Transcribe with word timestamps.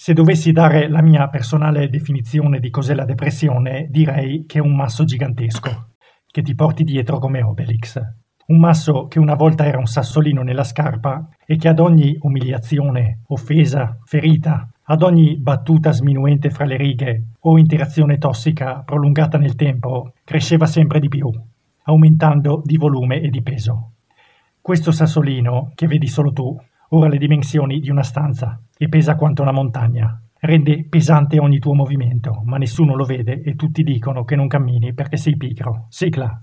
Se 0.00 0.12
dovessi 0.12 0.52
dare 0.52 0.88
la 0.88 1.02
mia 1.02 1.26
personale 1.28 1.88
definizione 1.88 2.60
di 2.60 2.70
cos'è 2.70 2.94
la 2.94 3.04
depressione, 3.04 3.88
direi 3.90 4.44
che 4.46 4.58
è 4.58 4.62
un 4.62 4.76
masso 4.76 5.02
gigantesco, 5.02 5.88
che 6.24 6.40
ti 6.40 6.54
porti 6.54 6.84
dietro 6.84 7.18
come 7.18 7.42
Obelix. 7.42 8.00
Un 8.46 8.60
masso 8.60 9.08
che 9.08 9.18
una 9.18 9.34
volta 9.34 9.66
era 9.66 9.78
un 9.78 9.86
sassolino 9.86 10.42
nella 10.42 10.62
scarpa 10.62 11.28
e 11.44 11.56
che 11.56 11.66
ad 11.66 11.80
ogni 11.80 12.16
umiliazione, 12.20 13.22
offesa, 13.26 13.98
ferita, 14.04 14.70
ad 14.84 15.02
ogni 15.02 15.36
battuta 15.36 15.90
sminuente 15.90 16.50
fra 16.50 16.64
le 16.64 16.76
righe 16.76 17.30
o 17.40 17.58
interazione 17.58 18.18
tossica 18.18 18.84
prolungata 18.84 19.36
nel 19.36 19.56
tempo, 19.56 20.12
cresceva 20.22 20.66
sempre 20.66 21.00
di 21.00 21.08
più, 21.08 21.28
aumentando 21.86 22.62
di 22.64 22.76
volume 22.76 23.20
e 23.20 23.30
di 23.30 23.42
peso. 23.42 23.94
Questo 24.60 24.92
sassolino, 24.92 25.72
che 25.74 25.88
vedi 25.88 26.06
solo 26.06 26.32
tu, 26.32 26.56
ora 26.90 27.08
le 27.08 27.18
dimensioni 27.18 27.80
di 27.80 27.90
una 27.90 28.04
stanza 28.04 28.62
e 28.78 28.88
pesa 28.88 29.16
quanto 29.16 29.42
una 29.42 29.52
montagna. 29.52 30.22
Rende 30.40 30.86
pesante 30.88 31.40
ogni 31.40 31.58
tuo 31.58 31.74
movimento, 31.74 32.42
ma 32.44 32.58
nessuno 32.58 32.94
lo 32.94 33.04
vede 33.04 33.42
e 33.42 33.56
tutti 33.56 33.82
dicono 33.82 34.22
che 34.22 34.36
non 34.36 34.46
cammini 34.46 34.94
perché 34.94 35.16
sei 35.16 35.36
pigro. 35.36 35.86
Sigla. 35.88 36.38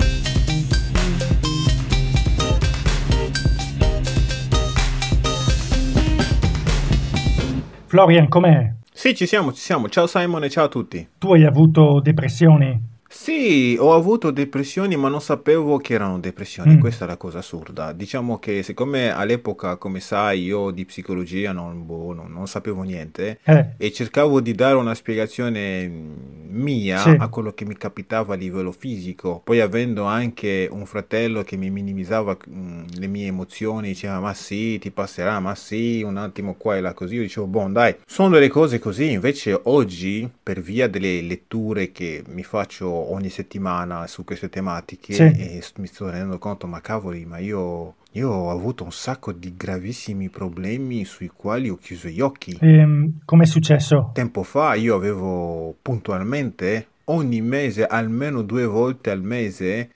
Florian, 7.86 8.28
com'è? 8.28 8.74
Sì, 8.92 9.16
ci 9.16 9.26
siamo, 9.26 9.54
ci 9.54 9.62
siamo. 9.62 9.88
Ciao 9.88 10.06
Simon 10.06 10.44
e 10.44 10.50
ciao 10.50 10.66
a 10.66 10.70
tutti. 10.70 11.08
Tu 11.18 11.32
hai 11.32 11.46
avuto 11.46 12.02
depressioni? 12.02 12.95
Sì, 13.18 13.78
ho 13.80 13.94
avuto 13.96 14.30
depressioni, 14.30 14.98
ma 14.98 15.08
non 15.08 15.22
sapevo 15.22 15.78
che 15.78 15.94
erano 15.94 16.20
depressioni, 16.20 16.76
Mm. 16.76 16.80
questa 16.80 17.06
è 17.06 17.08
la 17.08 17.16
cosa 17.16 17.38
assurda. 17.38 17.94
Diciamo 17.94 18.40
che 18.40 18.62
siccome 18.62 19.10
all'epoca, 19.10 19.78
come 19.78 20.02
sai, 20.02 20.44
io 20.44 20.70
di 20.70 20.84
psicologia 20.84 21.54
non, 21.54 21.86
boh, 21.86 22.14
non- 22.14 22.30
non 22.32 22.46
sapevo 22.48 22.82
niente 22.84 23.40
Eh, 23.46 23.68
e 23.78 23.92
cercavo 23.94 24.42
di 24.42 24.54
dare 24.54 24.76
una 24.76 24.94
spiegazione 24.94 25.88
mm, 25.88 26.14
mia 26.50 26.98
Sì. 27.00 27.16
a 27.18 27.28
quello 27.30 27.54
che 27.54 27.64
mi 27.66 27.76
capitava 27.78 28.34
a 28.34 28.38
livello 28.38 28.74
fisico. 28.74 29.42
Poi 29.44 29.62
avendo 29.62 30.04
anche 30.04 30.68
un 30.70 30.86
fratello 30.86 31.42
che 31.44 31.56
mi 31.56 31.70
minimizzava 31.70 32.38
mm, 32.50 32.84
le 32.98 33.08
mie 33.08 33.28
emozioni, 33.28 33.88
diceva 33.90 34.20
ma 34.20 34.34
sì, 34.34 34.78
ti 34.78 34.92
passerà, 34.92 35.40
ma 35.40 35.56
sì, 35.56 36.02
un 36.04 36.18
attimo 36.18 36.56
qua 36.56 36.76
e 36.76 36.82
là 36.82 36.94
così, 36.94 37.16
io 37.16 37.22
dicevo, 37.22 37.48
boh, 37.48 37.70
dai, 37.70 37.96
sono 38.06 38.30
delle 38.30 38.50
cose 38.50 38.78
così. 38.78 39.12
Invece 39.12 39.58
oggi, 39.64 40.30
per 40.44 40.60
via 40.60 40.88
delle 40.90 41.22
letture 41.22 41.92
che 41.94 42.22
mi 42.28 42.44
faccio 42.44 43.04
ogni 43.12 43.30
settimana 43.30 44.08
su 44.08 44.24
queste 44.24 44.50
tematiche, 44.50 45.14
Sì. 45.14 45.24
e 45.24 45.64
mi 45.78 45.88
sto 45.88 46.10
rendendo 46.10 46.38
conto, 46.38 46.68
ma 46.68 46.82
cavoli, 46.82 47.26
ma 47.26 47.38
io... 47.40 47.96
Io 48.16 48.30
ho 48.32 48.50
avuto 48.50 48.86
un 48.86 48.94
sacco 48.94 49.34
di 49.34 49.56
gravissimi 49.58 50.30
problemi 50.30 51.04
sui 51.04 51.28
quali 51.28 51.68
ho 51.68 51.76
chiuso 51.76 52.08
gli 52.08 52.22
occhi. 52.22 52.58
ehm, 52.62 53.20
com'è 53.26 53.46
successo? 53.46 54.12
Tempo 54.14 54.44
fa 54.44 54.74
io 54.76 54.96
avevo 54.96 55.76
puntualmente 55.82 56.88
ogni 57.06 57.42
mese, 57.42 57.86
almeno 57.86 58.42
due 58.42 58.66
volte 58.66 59.12
al 59.12 59.22
mese, 59.22 59.90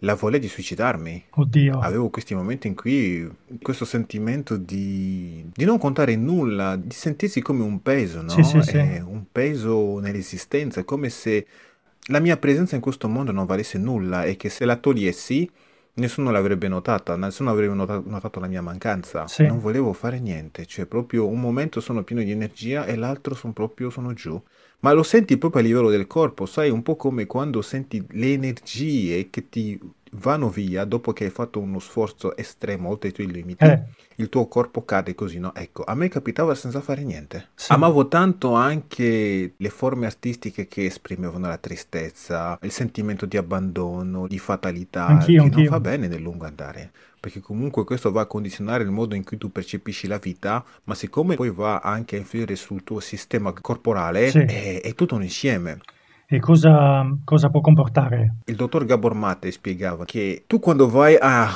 la 0.00 0.14
voglia 0.14 0.38
di 0.38 0.48
suicidarmi. 0.48 1.26
Oddio. 1.30 1.78
Avevo 1.78 2.10
questi 2.10 2.34
momenti 2.34 2.66
in 2.66 2.74
cui 2.74 3.30
questo 3.62 3.84
sentimento 3.84 4.56
di, 4.56 5.48
di 5.54 5.64
non 5.64 5.78
contare 5.78 6.16
nulla, 6.16 6.74
di 6.74 6.92
sentirsi 6.94 7.40
come 7.40 7.62
un 7.62 7.80
peso, 7.82 8.20
no? 8.20 8.30
Sì, 8.30 8.42
sì, 8.42 8.60
sì. 8.62 8.78
Eh, 8.78 9.00
un 9.00 9.26
peso 9.30 10.00
nell'esistenza, 10.00 10.82
come 10.82 11.08
se 11.08 11.46
la 12.10 12.20
mia 12.20 12.36
presenza 12.36 12.74
in 12.74 12.80
questo 12.80 13.08
mondo 13.08 13.32
non 13.32 13.46
valesse 13.46 13.78
nulla 13.78 14.24
e 14.24 14.36
che 14.36 14.48
se 14.48 14.64
la 14.64 14.76
togliessi 14.76 15.48
nessuno 15.94 16.30
l'avrebbe 16.30 16.68
notata, 16.68 17.16
nessuno 17.16 17.50
avrebbe 17.50 17.74
nota- 17.74 18.02
notato 18.04 18.40
la 18.40 18.46
mia 18.46 18.62
mancanza. 18.62 19.26
Sì. 19.26 19.46
Non 19.46 19.60
volevo 19.60 19.92
fare 19.92 20.18
niente, 20.18 20.66
cioè 20.66 20.86
proprio 20.86 21.26
un 21.26 21.40
momento 21.40 21.80
sono 21.80 22.02
pieno 22.02 22.22
di 22.22 22.30
energia 22.30 22.84
e 22.84 22.96
l'altro 22.96 23.34
sono 23.34 23.52
proprio 23.52 23.90
sono 23.90 24.12
giù. 24.12 24.40
Ma 24.80 24.92
lo 24.92 25.02
senti 25.02 25.36
proprio 25.36 25.62
a 25.62 25.64
livello 25.64 25.90
del 25.90 26.06
corpo, 26.06 26.46
sai, 26.46 26.70
un 26.70 26.82
po' 26.82 26.96
come 26.96 27.26
quando 27.26 27.62
senti 27.62 28.04
le 28.10 28.32
energie 28.32 29.28
che 29.30 29.48
ti 29.48 29.78
vanno 30.12 30.48
via 30.48 30.84
dopo 30.84 31.12
che 31.12 31.24
hai 31.24 31.30
fatto 31.30 31.60
uno 31.60 31.78
sforzo 31.78 32.36
estremo 32.36 32.88
oltre 32.88 33.10
i 33.10 33.12
tuoi 33.12 33.30
limiti, 33.30 33.64
Eh, 33.64 33.82
il 34.16 34.28
tuo 34.28 34.46
corpo 34.48 34.84
cade 34.84 35.14
così, 35.14 35.38
no? 35.38 35.54
Ecco, 35.54 35.84
a 35.84 35.94
me 35.94 36.08
capitava 36.08 36.54
senza 36.54 36.80
fare 36.80 37.02
niente. 37.04 37.50
Sì. 37.54 37.72
Amavo 37.72 38.08
tanto 38.08 38.52
anche 38.54 39.54
le 39.56 39.68
forme 39.70 40.06
artistiche 40.06 40.66
che 40.68 40.84
esprimevano 40.86 41.46
la 41.46 41.56
tristezza, 41.58 42.58
il 42.62 42.70
sentimento 42.70 43.26
di 43.26 43.36
abbandono, 43.36 44.26
di 44.26 44.38
fatalità, 44.38 45.06
Anch'io, 45.06 45.42
che 45.42 45.48
non 45.48 45.58
anch'io. 45.58 45.70
fa 45.70 45.80
bene 45.80 46.08
nel 46.08 46.20
lungo 46.22 46.44
andare. 46.44 46.90
Perché 47.20 47.40
comunque 47.40 47.84
questo 47.84 48.10
va 48.10 48.22
a 48.22 48.26
condizionare 48.26 48.82
il 48.82 48.90
modo 48.90 49.14
in 49.14 49.24
cui 49.24 49.36
tu 49.38 49.52
percepisci 49.52 50.06
la 50.06 50.18
vita, 50.18 50.64
ma 50.84 50.94
siccome 50.94 51.36
poi 51.36 51.50
va 51.50 51.78
anche 51.80 52.16
a 52.16 52.18
influire 52.18 52.56
sul 52.56 52.82
tuo 52.82 52.98
sistema 53.00 53.52
corporale, 53.52 54.30
Sì. 54.30 54.38
è, 54.38 54.80
è 54.80 54.94
tutto 54.94 55.14
un 55.16 55.22
insieme. 55.22 55.80
E 56.32 56.38
cosa, 56.38 57.04
cosa 57.24 57.50
può 57.50 57.60
comportare? 57.60 58.36
Il 58.44 58.54
dottor 58.54 58.84
Gabor 58.84 59.14
Mate 59.14 59.50
spiegava 59.50 60.04
che 60.04 60.44
tu 60.46 60.60
quando 60.60 60.88
vai 60.88 61.16
a, 61.20 61.48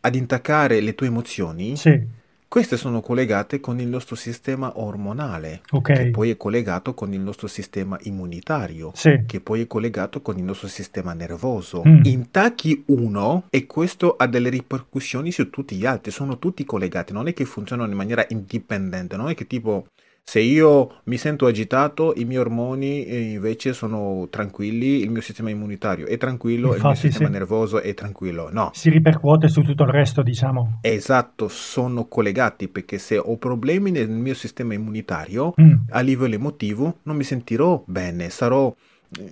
ad 0.00 0.14
intaccare 0.16 0.80
le 0.80 0.96
tue 0.96 1.06
emozioni, 1.06 1.76
Sì, 1.76 2.16
queste 2.48 2.76
sono 2.76 3.00
collegate 3.00 3.60
con 3.60 3.78
il 3.78 3.86
nostro 3.86 4.16
sistema 4.16 4.72
ormonale, 4.80 5.60
ok. 5.70 5.92
che 5.92 6.10
poi 6.10 6.30
è 6.30 6.36
collegato 6.36 6.94
con 6.94 7.12
il 7.12 7.20
nostro 7.20 7.46
sistema 7.46 7.96
immunitario, 8.02 8.90
Sì, 8.94 9.22
che 9.24 9.40
poi 9.40 9.60
è 9.60 9.66
collegato 9.68 10.20
con 10.20 10.36
il 10.36 10.42
nostro 10.42 10.66
sistema 10.66 11.12
nervoso. 11.12 11.82
Mm. 11.86 12.00
Intacchi 12.04 12.82
uno 12.86 13.44
e 13.50 13.66
questo 13.66 14.16
ha 14.16 14.26
delle 14.26 14.48
ripercussioni 14.48 15.30
su 15.30 15.48
tutti 15.48 15.76
gli 15.76 15.86
altri, 15.86 16.10
sono 16.10 16.38
tutti 16.38 16.64
collegati, 16.64 17.12
non 17.12 17.28
è 17.28 17.34
che 17.34 17.44
funzionano 17.44 17.90
in 17.90 17.96
maniera 17.96 18.26
indipendente, 18.30 19.16
non 19.16 19.28
è 19.28 19.34
che 19.34 19.46
tipo 19.46 19.86
se 20.28 20.40
io 20.40 20.96
mi 21.04 21.16
sento 21.16 21.46
agitato, 21.46 22.12
i 22.14 22.26
miei 22.26 22.38
ormoni 22.38 23.06
eh, 23.06 23.18
invece 23.30 23.72
sono 23.72 24.26
tranquilli, 24.28 25.00
il 25.00 25.10
mio 25.10 25.22
sistema 25.22 25.48
immunitario 25.48 26.06
è 26.06 26.18
tranquillo, 26.18 26.74
il 26.74 26.80
mio 26.80 26.88
Infatti, 26.90 27.08
sistema 27.08 27.28
sì. 27.28 27.32
nervoso 27.32 27.80
è 27.80 27.94
tranquillo. 27.94 28.50
No, 28.52 28.68
si 28.74 28.90
ripercuote 28.90 29.48
su 29.48 29.62
tutto 29.62 29.84
il 29.84 29.88
resto, 29.88 30.20
diciamo. 30.20 30.80
Esatto, 30.82 31.48
sono 31.48 32.08
collegati 32.08 32.68
perché 32.68 32.98
se 32.98 33.16
ho 33.16 33.38
problemi 33.38 33.90
nel 33.90 34.10
mio 34.10 34.34
sistema 34.34 34.74
immunitario, 34.74 35.54
Mm, 35.58 35.72
a 35.92 36.00
livello 36.00 36.34
emotivo 36.34 36.98
non 37.04 37.16
mi 37.16 37.24
sentirò 37.24 37.82
bene, 37.86 38.28
sarò, 38.28 38.70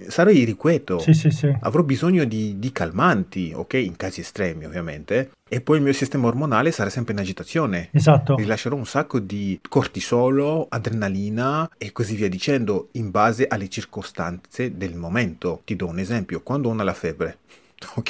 sarò 0.08 0.30
irrequieto, 0.30 0.98
Sì, 0.98 1.12
sì, 1.12 1.30
sì. 1.30 1.54
avrò 1.60 1.82
bisogno 1.82 2.24
di, 2.24 2.58
di 2.58 2.72
calmanti, 2.72 3.52
ok? 3.54 3.74
In 3.74 3.96
casi 3.96 4.20
estremi 4.20 4.64
ovviamente, 4.64 5.30
e 5.48 5.60
poi 5.60 5.76
il 5.78 5.82
mio 5.82 5.92
sistema 5.92 6.26
ormonale 6.26 6.72
sarà 6.72 6.90
sempre 6.90 7.12
in 7.12 7.20
agitazione. 7.20 7.88
Esatto. 7.92 8.36
Rilascerò 8.36 8.74
un 8.74 8.86
sacco 8.86 9.18
di 9.18 9.60
cortisolo, 9.68 10.66
adrenalina 10.68 11.70
e 11.78 11.92
così 11.92 12.16
via 12.16 12.28
dicendo 12.28 12.88
in 12.92 13.10
base 13.10 13.46
alle 13.46 13.68
circostanze 13.68 14.76
del 14.76 14.94
momento. 14.94 15.62
Ti 15.64 15.76
do 15.76 15.86
un 15.86 15.98
esempio, 15.98 16.40
quando 16.40 16.68
uno 16.68 16.80
ha 16.80 16.84
la 16.84 16.94
febbre, 16.94 17.38
ok? 17.96 18.02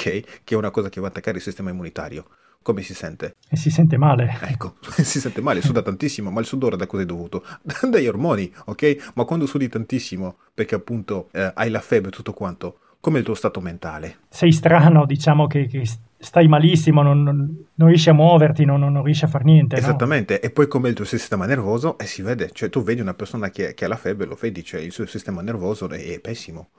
Che 0.43 0.53
è 0.53 0.55
una 0.55 0.71
cosa 0.71 0.89
che 0.89 0.99
va 0.99 1.07
a 1.07 1.09
attaccare 1.09 1.37
il 1.37 1.43
sistema 1.43 1.69
immunitario. 1.69 2.25
Come 2.67 2.81
si 2.81 2.93
sente? 2.93 3.37
E 3.47 3.55
si 3.55 3.69
sente 3.69 3.95
male. 3.97 4.39
Ecco, 4.41 4.73
si 4.91 5.21
sente 5.21 5.39
male, 5.39 5.61
suda 5.61 5.81
tantissimo, 5.81 6.29
ma 6.29 6.41
il 6.41 6.45
sudore 6.45 6.75
da 6.75 6.85
cosa 6.85 7.03
è 7.03 7.05
dovuto? 7.05 7.41
Dagli 7.89 8.07
ormoni, 8.07 8.53
ok? 8.65 9.11
Ma 9.13 9.23
quando 9.23 9.45
sudi 9.45 9.69
tantissimo, 9.69 10.35
perché 10.53 10.75
appunto 10.75 11.29
eh, 11.31 11.49
hai 11.55 11.69
la 11.69 11.79
febbre 11.79 12.09
e 12.09 12.13
tutto 12.13 12.33
quanto, 12.33 12.79
com'è 12.99 13.19
il 13.19 13.23
tuo 13.23 13.35
stato 13.35 13.61
mentale? 13.61 14.17
Sei 14.27 14.51
strano, 14.51 15.05
diciamo 15.05 15.47
che, 15.47 15.67
che 15.67 15.87
stai 16.17 16.49
malissimo, 16.49 17.01
non, 17.01 17.23
non- 17.23 17.67
non 17.73 17.87
riesci 17.87 18.09
a 18.09 18.13
muoverti, 18.13 18.65
non, 18.65 18.81
non 18.81 19.01
riesci 19.01 19.23
a 19.23 19.29
fare 19.29 19.45
niente. 19.45 19.77
no? 19.77 19.81
Esattamente, 19.81 20.41
e 20.41 20.49
poi 20.49 20.67
com'è 20.67 20.89
il 20.89 20.95
tuo 20.95 21.05
sistema 21.05 21.45
nervoso? 21.45 21.97
E 21.97 22.05
si 22.05 22.21
vede, 22.21 22.49
cioè 22.51 22.67
tu 22.69 22.83
vedi 22.83 22.99
una 22.99 23.13
persona 23.13 23.49
che, 23.49 23.75
che 23.75 23.85
ha 23.85 23.87
la 23.87 23.95
febbre, 23.95 24.27
lo 24.27 24.37
vedi, 24.37 24.61
cioè 24.61 24.81
il 24.81 24.91
suo 24.91 25.05
sistema 25.05 25.41
nervoso 25.41 25.87
è, 25.87 26.03
è 26.03 26.19
pessimo. 26.19 26.71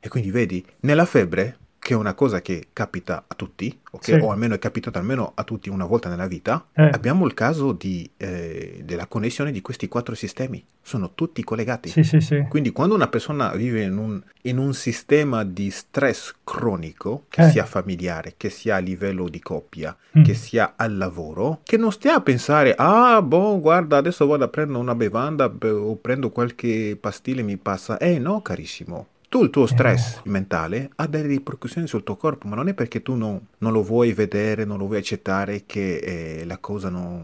E 0.00 0.08
quindi 0.08 0.30
vedi, 0.30 0.64
nella 0.80 1.04
febbre, 1.04 1.58
che 1.86 1.94
è 1.94 1.96
una 1.96 2.14
cosa 2.14 2.42
che 2.42 2.66
capita 2.72 3.22
a 3.28 3.34
tutti, 3.36 3.78
ok? 3.92 4.04
Sì. 4.04 4.12
O 4.14 4.32
almeno 4.32 4.54
è 4.54 4.58
capitata 4.58 4.98
almeno 4.98 5.30
a 5.36 5.44
tutti 5.44 5.68
una 5.68 5.84
volta 5.84 6.08
nella 6.08 6.26
vita, 6.26 6.66
Eh. 6.72 6.82
abbiamo 6.82 7.24
il 7.26 7.32
caso 7.34 7.70
di, 7.70 8.10
eh, 8.16 8.82
della 8.84 9.06
connessione 9.06 9.52
di 9.52 9.60
questi 9.60 9.86
quattro 9.86 10.16
sistemi. 10.16 10.64
Sono 10.82 11.12
tutti 11.14 11.44
collegati. 11.44 11.88
Sì, 11.88 12.02
sì, 12.02 12.18
sì. 12.20 12.44
Quindi 12.48 12.72
quando 12.72 12.96
una 12.96 13.06
persona 13.06 13.54
vive 13.54 13.82
in 13.82 13.96
un, 13.98 14.20
in 14.42 14.58
un 14.58 14.74
sistema 14.74 15.44
di 15.44 15.70
stress 15.70 16.34
cronico, 16.42 17.26
che 17.28 17.42
Eh. 17.46 17.50
sia 17.50 17.64
familiare, 17.64 18.34
che 18.36 18.50
sia 18.50 18.74
a 18.74 18.78
livello 18.80 19.28
di 19.28 19.38
coppia, 19.40 19.96
Mm. 20.18 20.24
che 20.24 20.34
sia 20.34 20.72
al 20.74 20.96
lavoro, 20.96 21.60
che 21.62 21.76
non 21.76 21.92
stia 21.92 22.16
a 22.16 22.20
pensare, 22.20 22.74
ah, 22.76 23.22
boh, 23.22 23.60
guarda, 23.60 23.96
adesso 23.98 24.26
vado 24.26 24.42
a 24.42 24.48
prendere 24.48 24.78
una 24.80 24.94
bevanda 24.96 25.44
o 25.62 25.94
prendo 25.96 26.30
qualche 26.30 26.96
pastiglia 27.00 27.40
e 27.42 27.44
mi 27.44 27.58
passa. 27.58 27.96
Eh 27.98 28.18
no, 28.18 28.42
carissimo. 28.42 29.06
Tu 29.36 29.42
il 29.42 29.50
tuo 29.50 29.66
stress 29.66 30.22
mentale 30.24 30.88
ha 30.96 31.06
delle 31.06 31.26
ripercussioni 31.26 31.86
sul 31.86 32.02
tuo 32.02 32.16
corpo, 32.16 32.48
ma 32.48 32.56
non 32.56 32.68
è 32.68 32.72
perché 32.72 33.02
tu 33.02 33.16
non, 33.16 33.38
non 33.58 33.70
lo 33.70 33.82
vuoi 33.82 34.14
vedere, 34.14 34.64
non 34.64 34.78
lo 34.78 34.86
vuoi 34.86 34.96
accettare 34.96 35.64
che 35.66 35.96
eh, 35.96 36.44
la 36.46 36.56
cosa 36.56 36.88
non... 36.88 37.22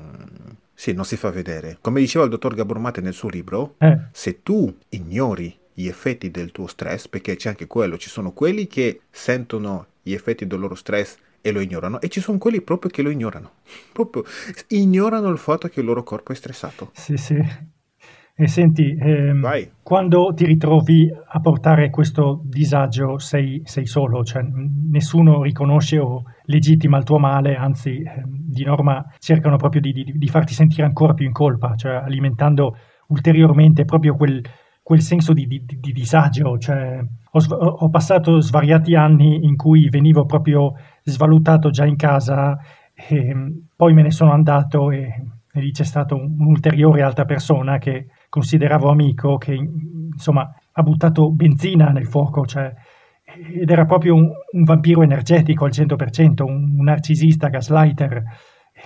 Sì, 0.75 0.93
non 0.93 1.07
si 1.07 1.17
fa 1.17 1.31
vedere. 1.31 1.79
Come 1.81 2.01
diceva 2.01 2.25
il 2.27 2.31
dottor 2.31 2.55
Gabor 2.55 2.79
Mate 2.79 3.01
nel 3.01 3.15
suo 3.15 3.31
libro, 3.31 3.77
Eh, 3.79 3.99
se 4.13 4.43
tu 4.43 4.77
ignori 4.91 5.57
gli 5.73 5.87
effetti 5.87 6.31
del 6.31 6.53
tuo 6.53 6.67
stress, 6.67 7.09
perché 7.09 7.37
c'è 7.37 7.49
anche 7.49 7.67
quello, 7.67 7.97
ci 7.97 8.11
sono 8.11 8.33
quelli 8.33 8.67
che 8.67 9.01
sentono 9.11 9.87
gli 10.03 10.13
effetti 10.13 10.47
del 10.47 10.59
loro 10.59 10.75
stress 10.75 11.17
e 11.41 11.51
lo 11.51 11.61
ignorano, 11.61 11.99
e 11.99 12.11
ci 12.11 12.21
sono 12.21 12.37
quelli 12.37 12.61
proprio 12.61 12.91
che 12.91 13.01
lo 13.01 13.09
ignorano, 13.09 13.53
proprio 13.91 14.23
ignorano 14.67 15.31
il 15.31 15.39
fatto 15.39 15.67
che 15.69 15.81
il 15.81 15.87
loro 15.87 16.03
corpo 16.03 16.33
è 16.33 16.35
stressato. 16.35 16.91
sì, 16.93 17.17
sì. 17.17 17.43
E 18.43 18.49
senti, 18.49 18.97
ehm, 18.99 19.47
quando 19.85 20.33
ti 20.35 20.45
ritrovi 20.47 21.09
a 21.09 21.39
portare 21.39 21.91
questo 21.91 22.41
disagio 22.43 23.17
sei, 23.19 23.63
sei, 23.65 23.87
solo, 23.87 24.25
cioè 24.25 24.43
nessuno 24.91 25.43
riconosce 25.43 26.01
o 26.01 26.25
legittima 26.47 26.99
il 26.99 27.05
tuo 27.05 27.21
male, 27.21 27.55
anzi 27.55 28.03
ehm, 28.03 28.25
di 28.27 28.65
norma 28.65 29.07
cercano 29.21 29.55
proprio 29.59 29.81
di, 29.81 29.93
di, 29.93 30.13
di, 30.17 30.27
farti 30.27 30.55
sentire 30.55 30.83
ancora 30.83 31.15
più 31.15 31.25
in 31.25 31.31
colpa, 31.31 31.77
cioè 31.77 31.93
alimentando 31.93 32.77
ulteriormente 33.11 33.85
proprio 33.85 34.17
quel, 34.17 34.45
quel 34.83 35.03
senso 35.03 35.33
di, 35.33 35.47
di 35.47 35.93
disagio. 35.93 36.59
Cioè, 36.59 36.99
ho, 37.31 37.55
ho 37.55 37.89
passato 37.91 38.41
svariati 38.41 38.97
anni 38.97 39.45
in 39.45 39.55
cui 39.55 39.89
venivo 39.89 40.25
proprio 40.25 40.73
svalutato 41.05 41.71
già 41.71 41.85
in 41.85 41.95
casa 41.95 42.59
e 42.93 43.17
ehm, 43.17 43.69
poi 43.77 43.93
me 43.95 44.03
ne 44.03 44.11
sono 44.11 44.33
andato 44.33 44.91
e, 44.91 45.15
e 45.53 45.61
lì 45.61 45.71
c'è 45.71 45.85
stata 45.85 46.17
un'ulteriore 46.17 47.03
altra 47.03 47.25
persona 47.25 47.79
che 47.79 48.07
consideravo 48.33 48.89
amico, 48.89 49.37
che 49.37 49.53
insomma 49.53 50.51
ha 50.73 50.83
buttato 50.83 51.31
benzina 51.31 51.91
nel 51.91 52.07
fuoco, 52.07 52.47
cioè, 52.47 52.73
ed 53.61 53.69
era 53.69 53.85
proprio 53.85 54.15
un, 54.15 54.27
un, 54.53 54.63
vampiro 54.65 55.03
energetico 55.03 55.67
al 55.67 55.71
100%, 55.71 56.43
un, 56.43 56.77
un 56.79 56.83
narcisista, 56.83 57.49
gaslighter. 57.49 58.23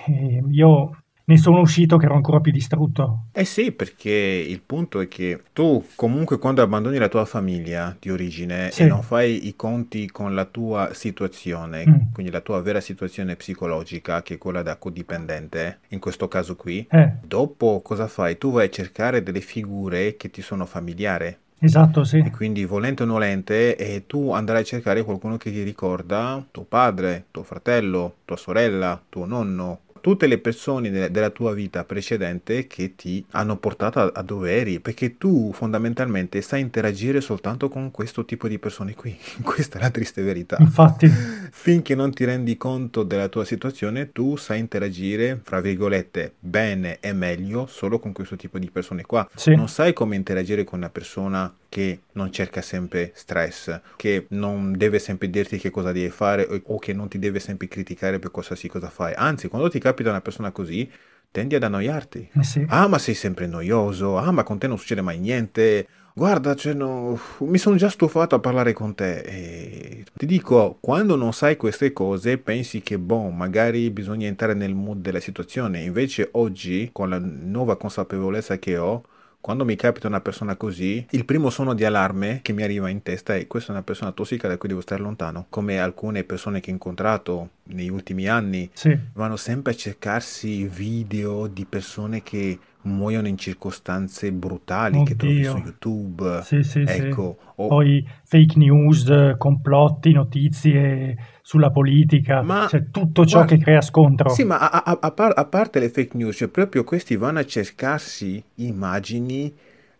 E 0.06 0.43
io 0.50 0.90
ne 1.28 1.37
sono 1.38 1.61
uscito 1.61 1.96
che 1.96 2.06
ero 2.06 2.14
ancora 2.14 2.40
più 2.40 2.52
distrutto. 2.52 3.26
Eh 3.32 3.44
sì, 3.44 3.73
perché 3.73 4.11
il 4.11 4.61
punto 4.64 5.00
è 5.00 5.08
che 5.08 5.40
tu 5.52 5.84
comunque 5.96 6.38
quando 6.38 6.62
abbandoni 6.62 6.99
la 6.99 7.08
tua 7.08 7.25
famiglia 7.25 7.96
di 7.99 8.11
origine 8.11 8.70
sì. 8.70 8.82
e 8.82 8.87
non 8.87 9.02
fai 9.02 9.49
i 9.49 9.56
conti 9.56 10.08
con 10.11 10.34
la 10.34 10.44
tua 10.44 10.90
situazione, 10.93 11.84
mm. 11.87 12.12
quindi 12.12 12.31
la 12.31 12.40
tua 12.40 12.61
vera 12.61 12.81
situazione 12.81 13.34
psicologica, 13.34 14.23
che 14.23 14.34
è 14.34 14.38
quella 14.38 14.62
da 14.62 14.76
codipendente, 14.76 15.81
in 15.88 15.99
questo 15.99 16.28
caso 16.28 16.55
qui, 16.55 16.87
eh. 16.88 17.14
dopo 17.25 17.81
cosa 17.82 18.06
fai? 18.06 18.38
Tu 18.38 18.52
vai 18.52 18.67
a 18.67 18.70
cercare 18.70 19.22
delle 19.22 19.40
figure 19.40 20.17
che 20.17 20.31
ti 20.31 20.43
sono 20.43 20.64
familiari. 20.64 21.37
Esatto, 21.58 22.05
sì. 22.05 22.19
E 22.19 22.31
quindi 22.31 22.64
volente 22.67 23.02
o 23.02 23.06
nolente, 23.06 23.76
e 23.76 24.05
tu 24.06 24.31
andrai 24.31 24.61
a 24.61 24.64
cercare 24.64 25.02
qualcuno 25.02 25.38
che 25.38 25.50
ti 25.50 25.62
ricorda 25.62 26.44
tuo 26.52 26.64
padre, 26.64 27.25
tuo 27.31 27.43
fratello, 27.43 28.17
tua 28.25 28.37
sorella, 28.37 29.00
tuo 29.08 29.25
nonno, 29.25 29.81
tutte 30.06 30.29
le 30.29 30.38
persone 30.38 30.88
de- 30.88 31.11
della 31.11 31.31
tua 31.31 31.53
vita 31.53 31.82
precedente 31.82 32.69
che 32.69 32.94
ti 32.94 33.26
hanno 33.32 33.56
portato 33.56 33.99
a-, 33.99 34.12
a 34.14 34.23
doveri, 34.23 34.79
perché 34.79 35.19
tu 35.19 35.50
fondamentalmente 35.53 36.41
sai 36.43 36.61
interagire 36.61 37.20
soltanto 37.20 37.69
con 37.69 37.91
questo 37.91 38.25
tipo 38.25 38.47
di 38.47 38.61
persone 38.61 38.94
qui. 38.94 39.19
Questa 39.43 39.79
è 39.79 39.82
la 39.82 39.91
triste 39.91 40.23
verità. 40.23 40.58
Infatti. 40.61 41.08
Finché 41.50 41.97
non 41.97 42.14
ti 42.14 42.25
rendi 42.25 42.56
conto 42.56 43.03
della 43.03 43.26
tua 43.26 43.44
situazione, 43.44 44.12
tu 44.12 44.37
sai 44.37 44.61
interagire, 44.61 45.41
fra 45.43 45.61
virgolette, 45.61 46.35
bene 46.38 46.99
e 47.00 47.12
meglio 47.12 47.67
solo 47.67 47.99
con 47.99 48.12
questo 48.12 48.37
tipo 48.37 48.61
di 48.61 48.70
persone 48.70 49.03
qua. 49.03 49.29
Sì. 49.35 49.56
Non 49.56 49.69
sai 49.69 49.93
come 49.93 50.14
interagire 50.14 50.62
con 50.62 50.79
una 50.79 50.88
persona 50.88 51.53
che 51.68 52.00
non 52.12 52.32
cerca 52.32 52.62
sempre 52.62 53.12
stress, 53.14 53.80
che 53.96 54.26
non 54.30 54.76
deve 54.76 54.98
sempre 54.98 55.28
dirti 55.30 55.58
che 55.58 55.70
cosa 55.70 55.92
devi 55.92 56.10
fare 56.10 56.46
o 56.64 56.78
che 56.78 56.92
non 56.92 57.08
ti 57.08 57.18
deve 57.18 57.40
sempre 57.40 57.68
criticare 57.68 58.18
per 58.18 58.30
qualsiasi 58.30 58.68
cosa 58.68 58.90
fai. 58.90 59.14
Anzi, 59.14 59.48
quando 59.48 59.68
ti 59.68 59.78
capita 59.78 60.10
una 60.10 60.20
persona 60.20 60.50
così, 60.50 60.90
tendi 61.30 61.54
ad 61.54 61.62
annoiarti. 61.62 62.30
Eh 62.32 62.44
sì. 62.44 62.64
Ah, 62.68 62.88
ma 62.88 62.98
sei 62.98 63.14
sempre 63.14 63.46
noioso, 63.46 64.16
ah, 64.16 64.30
ma 64.30 64.42
con 64.42 64.58
te 64.58 64.66
non 64.66 64.78
succede 64.78 65.02
mai 65.02 65.18
niente. 65.18 65.86
Guarda, 66.14 66.54
cioè, 66.54 66.72
no, 66.72 67.20
mi 67.40 67.58
sono 67.58 67.76
già 67.76 67.90
stufato 67.90 68.34
a 68.34 68.38
parlare 68.38 68.72
con 68.72 68.94
te. 68.94 69.19
E 69.19 70.04
ti 70.14 70.24
dico, 70.24 70.78
quando 70.80 71.14
non 71.14 71.34
sai 71.34 71.58
queste 71.58 71.92
cose, 71.92 72.38
pensi 72.38 72.80
che, 72.80 72.98
boh, 72.98 73.28
magari 73.28 73.90
bisogna 73.90 74.26
entrare 74.26 74.54
nel 74.54 74.74
mood 74.74 75.02
della 75.02 75.20
situazione. 75.20 75.82
Invece 75.82 76.30
oggi, 76.32 76.88
con 76.90 77.10
la 77.10 77.19
nuova 77.19 77.76
consapevolezza 77.76 78.58
che 78.58 78.78
ho, 78.78 79.04
quando 79.46 79.64
mi 79.64 79.76
capita 79.76 80.08
una 80.08 80.20
persona 80.20 80.56
così, 80.56 81.06
il 81.10 81.25
primo 81.25 81.50
suono 81.50 81.72
di 81.72 81.84
allarme 81.84 82.40
che 82.43 82.52
mi 82.52 82.64
arriva 82.64 82.88
in 82.88 83.04
testa 83.04 83.37
è 83.37 83.46
questa 83.46 83.70
è 83.70 83.75
una 83.76 83.84
persona 83.84 84.10
tossica 84.10 84.48
da 84.48 84.58
cui 84.58 84.69
devo 84.69 84.81
stare 84.81 85.00
lontano. 85.00 85.46
Come 85.50 85.78
alcune 85.78 86.25
persone 86.25 86.58
che 86.58 86.70
ho 86.70 86.72
incontrato 86.72 87.50
negli 87.69 87.88
ultimi 87.88 88.26
anni 88.26 88.69
sì. 88.72 88.98
vanno 89.12 89.37
sempre 89.37 89.70
a 89.70 89.76
cercarsi 89.76 90.66
video 90.66 91.46
di 91.46 91.64
persone 91.64 92.25
che 92.25 92.58
muoiono 92.86 93.28
in 93.28 93.36
circostanze 93.36 94.32
brutali 94.32 94.98
Oddio. 94.98 95.04
che 95.04 95.16
trovi 95.16 95.44
su 95.44 95.56
YouTube. 95.56 96.40
Sì, 96.42 96.62
sì, 96.62 96.84
ecco. 96.86 97.36
Sì. 97.38 97.46
O... 97.56 97.68
Poi 97.68 98.08
fake 98.24 98.58
news, 98.58 99.34
complotti, 99.38 100.12
notizie 100.12 101.16
sulla 101.42 101.70
politica, 101.70 102.42
ma, 102.42 102.66
cioè 102.68 102.90
tutto 102.90 103.24
ciò 103.24 103.38
guarda, 103.38 103.56
che 103.56 103.62
crea 103.62 103.80
scontro. 103.80 104.30
Sì, 104.30 104.44
ma 104.44 104.58
a, 104.58 104.82
a, 104.84 104.98
a, 105.00 105.10
par- 105.12 105.32
a, 105.36 105.44
parte 105.46 105.80
le 105.80 105.88
fake 105.88 106.16
news, 106.16 106.36
cioè 106.36 106.48
proprio 106.48 106.84
questi 106.84 107.16
vanno 107.16 107.38
a 107.38 107.44
cercarsi 107.44 108.42
immagini 108.56 109.54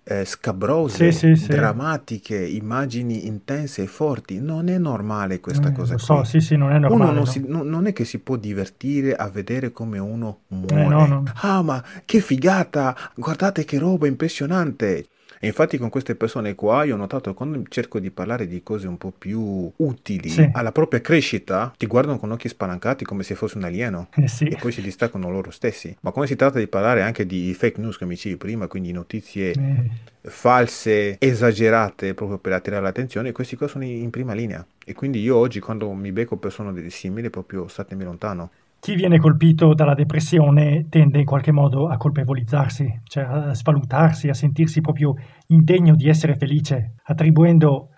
eh, 0.09 0.25
scabrose, 0.25 1.11
sì, 1.11 1.35
sì, 1.35 1.49
drammatiche, 1.49 2.39
immagini 2.39 3.27
intense 3.27 3.83
e 3.83 3.87
forti. 3.89 4.41
Non 4.41 4.69
è 4.69 4.79
normale 4.79 5.41
questa 5.41 5.71
eh, 5.71 5.73
cosa 5.73 5.99
so, 5.99 6.23
sì, 6.23 6.39
sì, 6.39 6.55
non 6.57 6.71
è 6.71 6.79
normale. 6.79 7.03
Uno 7.03 7.13
non, 7.13 7.23
no? 7.23 7.25
si, 7.25 7.45
no, 7.45 7.63
non, 7.65 7.87
è 7.89 7.93
che 7.93 8.05
si 8.05 8.21
può 8.21 8.37
divertire 8.37 9.17
a 9.17 9.29
vedere 9.29 9.73
come 9.73 9.99
uno 9.99 10.43
muore. 10.49 10.85
Eh, 10.85 11.09
no. 11.09 11.25
Ah, 11.41 11.61
ma 11.63 11.83
che 12.05 12.21
figata! 12.21 12.97
Guardate 13.17 13.65
che 13.65 13.79
roba 13.79 14.07
impressionante! 14.07 15.07
E 15.39 15.47
infatti 15.47 15.79
con 15.79 15.89
queste 15.89 16.15
persone 16.15 16.55
qua 16.55 16.85
io 16.85 16.95
ho 16.95 16.99
notato 16.99 17.31
che 17.31 17.37
quando 17.37 17.63
cerco 17.69 17.99
di 17.99 18.11
parlare 18.11 18.47
di 18.47 18.63
cose 18.63 18.87
un 18.87 18.99
po' 18.99 19.13
più 19.17 19.71
utili 19.77 20.29
sì. 20.29 20.49
alla 20.53 20.73
propria 20.73 21.01
crescita, 21.01 21.73
ti 21.77 21.87
guardano 21.87 22.19
con 22.19 22.33
occhi 22.33 22.49
spalancati 22.49 23.05
come 23.05 23.23
se 23.23 23.35
fosse 23.35 23.59
un 23.59 23.65
alieno 23.65 24.09
eh 24.15 24.29
sì. 24.29 24.45
e 24.45 24.57
poi 24.57 24.73
si 24.73 24.81
distaccano 24.81 25.31
loro 25.31 25.51
stessi. 25.51 25.95
Ma 26.01 26.11
come 26.11 26.27
si 26.27 26.37
tratta 26.37 26.59
di 26.59 26.67
parlare 26.67 27.03
anche 27.03 27.27
di 27.27 27.53
fake 27.55 27.81
news, 27.81 27.99
come 27.99 28.15
dicevi 28.15 28.37
prima, 28.37 28.67
quindi 28.67 28.93
notizie 28.93 29.51
eh. 29.53 29.91
false, 30.23 31.17
esagerate 31.19 32.15
proprio 32.15 32.39
per 32.39 32.53
attirare 32.53 32.83
l'attenzione, 32.83 33.33
questi 33.33 33.57
qua 33.57 33.69
sono 33.69 33.85
in 33.85 34.11
prima 34.11 34.33
linea. 34.33 34.65
E 34.85 34.95
quindi 34.95 35.21
io 35.21 35.37
oggi 35.37 35.61
quando 35.61 35.93
mi 35.93 36.13
becco 36.13 36.37
persone 36.37 36.89
simili, 36.91 37.31
proprio 37.31 37.67
statemi 37.69 38.05
lontano. 38.05 38.51
Chi 38.79 38.95
viene 38.95 39.19
colpito 39.19 39.75
dalla 39.75 39.95
depressione 39.95 40.87
tende 40.89 41.19
in 41.19 41.25
qualche 41.25 41.51
modo 41.51 41.89
a 41.89 41.97
colpevolizzarsi, 41.97 43.01
cioè 43.05 43.25
a 43.25 43.55
svalutarsi, 43.55 44.29
a 44.29 44.35
sentirsi 44.35 44.81
proprio 44.81 45.15
indegno 45.49 45.97
di 45.97 46.09
essere 46.09 46.37
felice, 46.37 46.95
attribuendo 47.03 47.89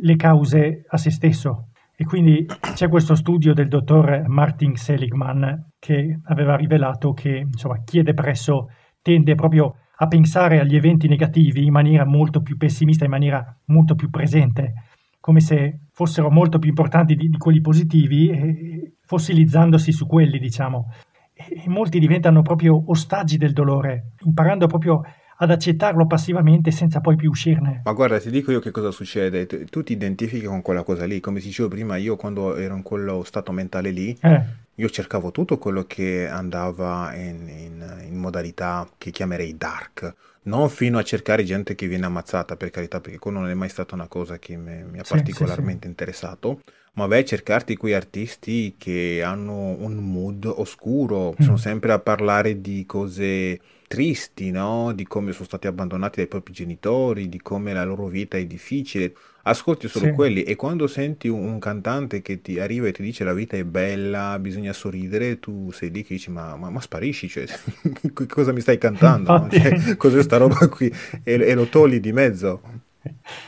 le 0.00 0.16
cause 0.16 0.84
a 0.86 0.96
se 0.96 1.10
stesso. 1.10 1.70
E 1.96 2.04
quindi 2.04 2.46
c'è 2.74 2.88
questo 2.88 3.14
studio 3.14 3.54
del 3.54 3.68
dottor 3.68 4.24
Martin 4.28 4.76
Seligman 4.76 5.70
che 5.78 6.20
aveva 6.24 6.54
rivelato 6.54 7.12
che 7.12 7.38
insomma, 7.38 7.82
chi 7.82 7.98
è 7.98 8.02
depresso 8.02 8.68
tende 9.00 9.34
proprio 9.34 9.76
a 9.98 10.06
pensare 10.06 10.60
agli 10.60 10.76
eventi 10.76 11.08
negativi 11.08 11.64
in 11.64 11.72
maniera 11.72 12.04
molto 12.04 12.42
più 12.42 12.58
pessimista, 12.58 13.04
in 13.04 13.10
maniera 13.10 13.56
molto 13.66 13.94
più 13.94 14.10
presente, 14.10 14.74
come 15.20 15.40
se 15.40 15.85
fossero 15.96 16.30
molto 16.30 16.58
più 16.58 16.68
importanti 16.68 17.14
di, 17.14 17.30
di 17.30 17.38
quelli 17.38 17.62
positivi 17.62 18.28
e, 18.28 18.92
fossilizzandosi 19.06 19.92
su 19.92 20.06
quelli, 20.06 20.38
diciamo. 20.38 20.92
E 21.32 21.64
molti 21.68 21.98
diventano 21.98 22.42
proprio 22.42 22.82
ostaggi 22.90 23.38
del 23.38 23.54
dolore, 23.54 24.12
imparando 24.26 24.66
proprio 24.66 25.00
ad 25.38 25.50
accettarlo 25.50 26.06
passivamente 26.06 26.70
senza 26.70 27.00
poi 27.00 27.16
più 27.16 27.30
uscirne. 27.30 27.80
Ma 27.82 27.92
guarda, 27.92 28.20
ti 28.20 28.30
dico 28.30 28.52
io 28.52 28.60
che 28.60 28.70
cosa 28.70 28.90
succede. 28.90 29.46
Tu 29.46 29.82
ti 29.82 29.94
identifichi 29.94 30.44
con 30.44 30.60
quella 30.60 30.82
cosa 30.82 31.06
lì. 31.06 31.18
Come 31.20 31.40
dicevo 31.40 31.68
prima, 31.68 31.96
io 31.96 32.16
quando 32.16 32.56
ero 32.56 32.76
in 32.76 32.82
quello 32.82 33.24
stato 33.24 33.50
mentale 33.52 33.90
lì, 33.90 34.14
eh. 34.20 34.42
io 34.74 34.88
cercavo 34.90 35.30
tutto 35.30 35.56
quello 35.56 35.84
che 35.84 36.28
andava 36.28 37.14
in, 37.14 37.48
in, 37.48 38.06
in, 38.06 38.18
modalità 38.18 38.86
che 38.98 39.10
chiamerei 39.10 39.56
dark. 39.56 40.14
Non 40.46 40.68
fino 40.68 40.98
a 40.98 41.02
cercare 41.02 41.44
gente 41.44 41.74
che 41.74 41.86
viene 41.86 42.06
ammazzata, 42.06 42.56
per 42.56 42.70
carità, 42.70 43.00
perché 43.00 43.18
quello 43.18 43.40
non 43.40 43.50
è 43.50 43.54
mai 43.54 43.68
stata 43.68 43.94
una 43.94 44.08
cosa 44.08 44.38
che 44.38 44.56
mi, 44.56 44.84
mi 44.84 44.98
ha 44.98 45.04
sì, 45.04 45.12
particolarmente 45.14 45.82
sì, 45.82 45.88
interessato 45.88 46.60
ma 46.96 47.06
vai 47.06 47.20
a 47.20 47.24
cercarti 47.24 47.76
quei 47.76 47.94
artisti 47.94 48.74
che 48.78 49.22
hanno 49.22 49.76
un 49.78 49.96
mood 49.96 50.46
oscuro, 50.46 51.32
mm. 51.32 51.44
sono 51.44 51.56
sempre 51.58 51.92
a 51.92 51.98
parlare 51.98 52.60
di 52.60 52.84
cose 52.86 53.60
tristi, 53.86 54.50
no? 54.50 54.92
Di 54.92 55.06
come 55.06 55.32
sono 55.32 55.44
stati 55.44 55.66
abbandonati 55.66 56.16
dai 56.16 56.26
propri 56.26 56.52
genitori, 56.52 57.28
di 57.28 57.40
come 57.40 57.72
la 57.72 57.84
loro 57.84 58.06
vita 58.06 58.36
è 58.36 58.44
difficile. 58.44 59.14
Ascolti 59.42 59.86
solo 59.86 60.06
sì. 60.06 60.12
quelli 60.12 60.42
e 60.42 60.56
quando 60.56 60.88
senti 60.88 61.28
un, 61.28 61.44
un, 61.44 61.58
cantante 61.60 62.20
che 62.20 62.42
ti 62.42 62.58
arriva 62.58 62.88
e 62.88 62.92
ti 62.92 63.02
dice 63.02 63.22
la 63.22 63.32
vita 63.32 63.56
è 63.56 63.62
bella, 63.62 64.38
bisogna 64.40 64.72
sorridere, 64.72 65.38
tu 65.38 65.70
sei 65.70 65.92
lì 65.92 66.02
che 66.02 66.14
dici 66.14 66.32
ma, 66.32 66.56
ma, 66.56 66.68
ma 66.68 66.80
sparisci, 66.80 67.28
cioè, 67.28 67.44
cosa 68.28 68.52
mi 68.52 68.60
stai 68.60 68.78
cantando? 68.78 69.46
Cioè, 69.48 69.96
cos'è 69.96 70.20
sta 70.22 70.36
roba 70.38 70.68
qui? 70.68 70.92
E, 71.22 71.34
e, 71.34 71.54
lo 71.54 71.66
togli 71.66 72.00
di 72.00 72.12
mezzo. 72.12 72.60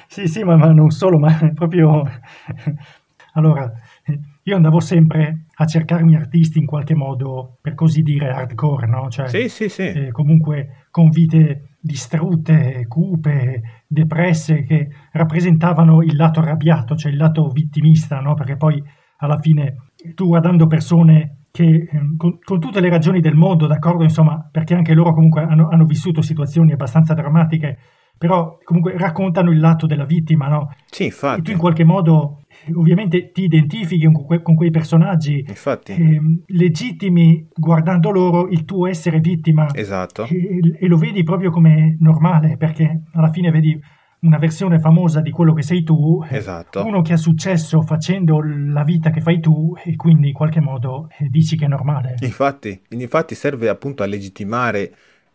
Sì, 0.07 0.29
sì, 0.29 0.45
ma, 0.45 0.57
ma 0.57 0.71
non 0.71 0.91
solo, 0.91 1.19
ma 1.19 1.37
proprio 1.53 2.05
allora, 3.39 3.73
io 4.43 4.57
andavo 4.57 4.81
sempre 4.81 5.47
a 5.57 5.67
cercarmi 5.67 6.15
artisti 6.15 6.59
in 6.59 6.67
qualche 6.67 6.95
modo, 6.95 7.59
per 7.61 7.75
così 7.75 8.03
dire, 8.03 8.31
hardcore, 8.31 8.87
no? 8.87 9.09
Cioè, 9.09 9.29
sì, 9.29 9.49
sì, 9.49 9.69
sì. 9.69 9.83
Eh, 9.83 10.11
comunque 10.11 10.87
con 10.91 11.11
vite 11.11 11.77
distrutte, 11.81 12.87
cupe, 12.87 13.85
depresse, 13.87 14.65
che 14.65 14.89
rappresentavano 15.13 16.03
il 16.03 16.17
lato 16.17 16.41
arrabbiato, 16.41 16.97
cioè 16.97 17.13
il 17.13 17.19
lato 17.19 17.49
vittimista, 17.49 18.21
no? 18.21 18.35
Perché 18.35 18.57
poi 18.57 18.83
alla 19.19 19.39
fine 19.39 19.91
tu 20.15 20.27
guardando 20.27 20.67
persone 20.67 21.38
che 21.51 21.65
eh, 21.65 21.89
con, 22.17 22.39
con, 22.43 22.61
tutte 22.61 22.81
le 22.81 22.89
ragioni 22.89 23.21
del 23.21 23.35
mondo, 23.35 23.67
d'accordo, 23.67 24.03
insomma, 24.03 24.49
perché 24.51 24.75
anche 24.75 24.95
loro 24.95 25.13
comunque 25.13 25.43
hanno, 25.43 25.69
hanno 25.69 25.85
vissuto 25.85 26.23
situazioni 26.23 26.73
abbastanza 26.73 27.15
drammatiche, 27.15 27.79
però 28.17 28.59
comunque 28.65 28.97
raccontano 28.97 29.51
il 29.51 29.61
lato 29.61 29.87
della 29.87 30.05
vittima, 30.05 30.49
no? 30.49 30.75
Sì, 30.91 31.05
infatti. 31.05 31.41
E 31.41 31.43
tu 31.43 31.51
in 31.53 31.59
qualche 31.59 31.85
modo 31.85 32.43
ovviamente 32.75 33.31
ti 33.31 33.45
identifichi 33.45 34.05
con, 34.11 34.25
que- 34.25 34.43
con 34.43 34.55
quei 34.55 34.71
personaggi 34.71 35.45
eh, 35.87 36.21
legittimi 36.47 37.49
guardando 37.55 38.11
loro 38.11 38.49
il 38.49 38.65
tuo 38.65 38.87
essere 38.87 39.21
vittima 39.21 39.69
esatto. 39.73 40.27
e, 40.27 40.77
e, 40.79 40.89
lo 40.89 40.97
vedi 40.97 41.23
proprio 41.23 41.51
come 41.51 41.97
normale 42.01 42.57
perché 42.57 43.05
alla 43.13 43.31
fine 43.31 43.51
vedi 43.51 43.79
una 44.21 44.39
versione 44.39 44.79
famosa 44.79 45.21
di 45.21 45.31
quello 45.31 45.53
che 45.53 45.63
sei 45.63 45.83
tu, 45.83 46.25
esatto. 46.29 46.85
uno 46.85 47.03
che 47.03 47.13
ha 47.13 47.17
successo 47.17 47.83
facendo 47.83 48.41
la 48.43 48.83
vita 48.83 49.11
che 49.11 49.21
fai 49.21 49.41
tu 49.41 49.75
e 49.83 49.95
quindi 49.97 50.29
in 50.29 50.35
qualche 50.35 50.61
modo 50.61 51.09
eh, 51.19 51.29
dici 51.29 51.57
che 51.57 51.67
è 51.67 51.69
normale. 51.69 52.17
Infatti, 52.21 52.81
infatti 52.89 53.35
serve 53.35 53.69
appunto 53.69 54.03
a 54.03 54.07
legittimare 54.07 54.93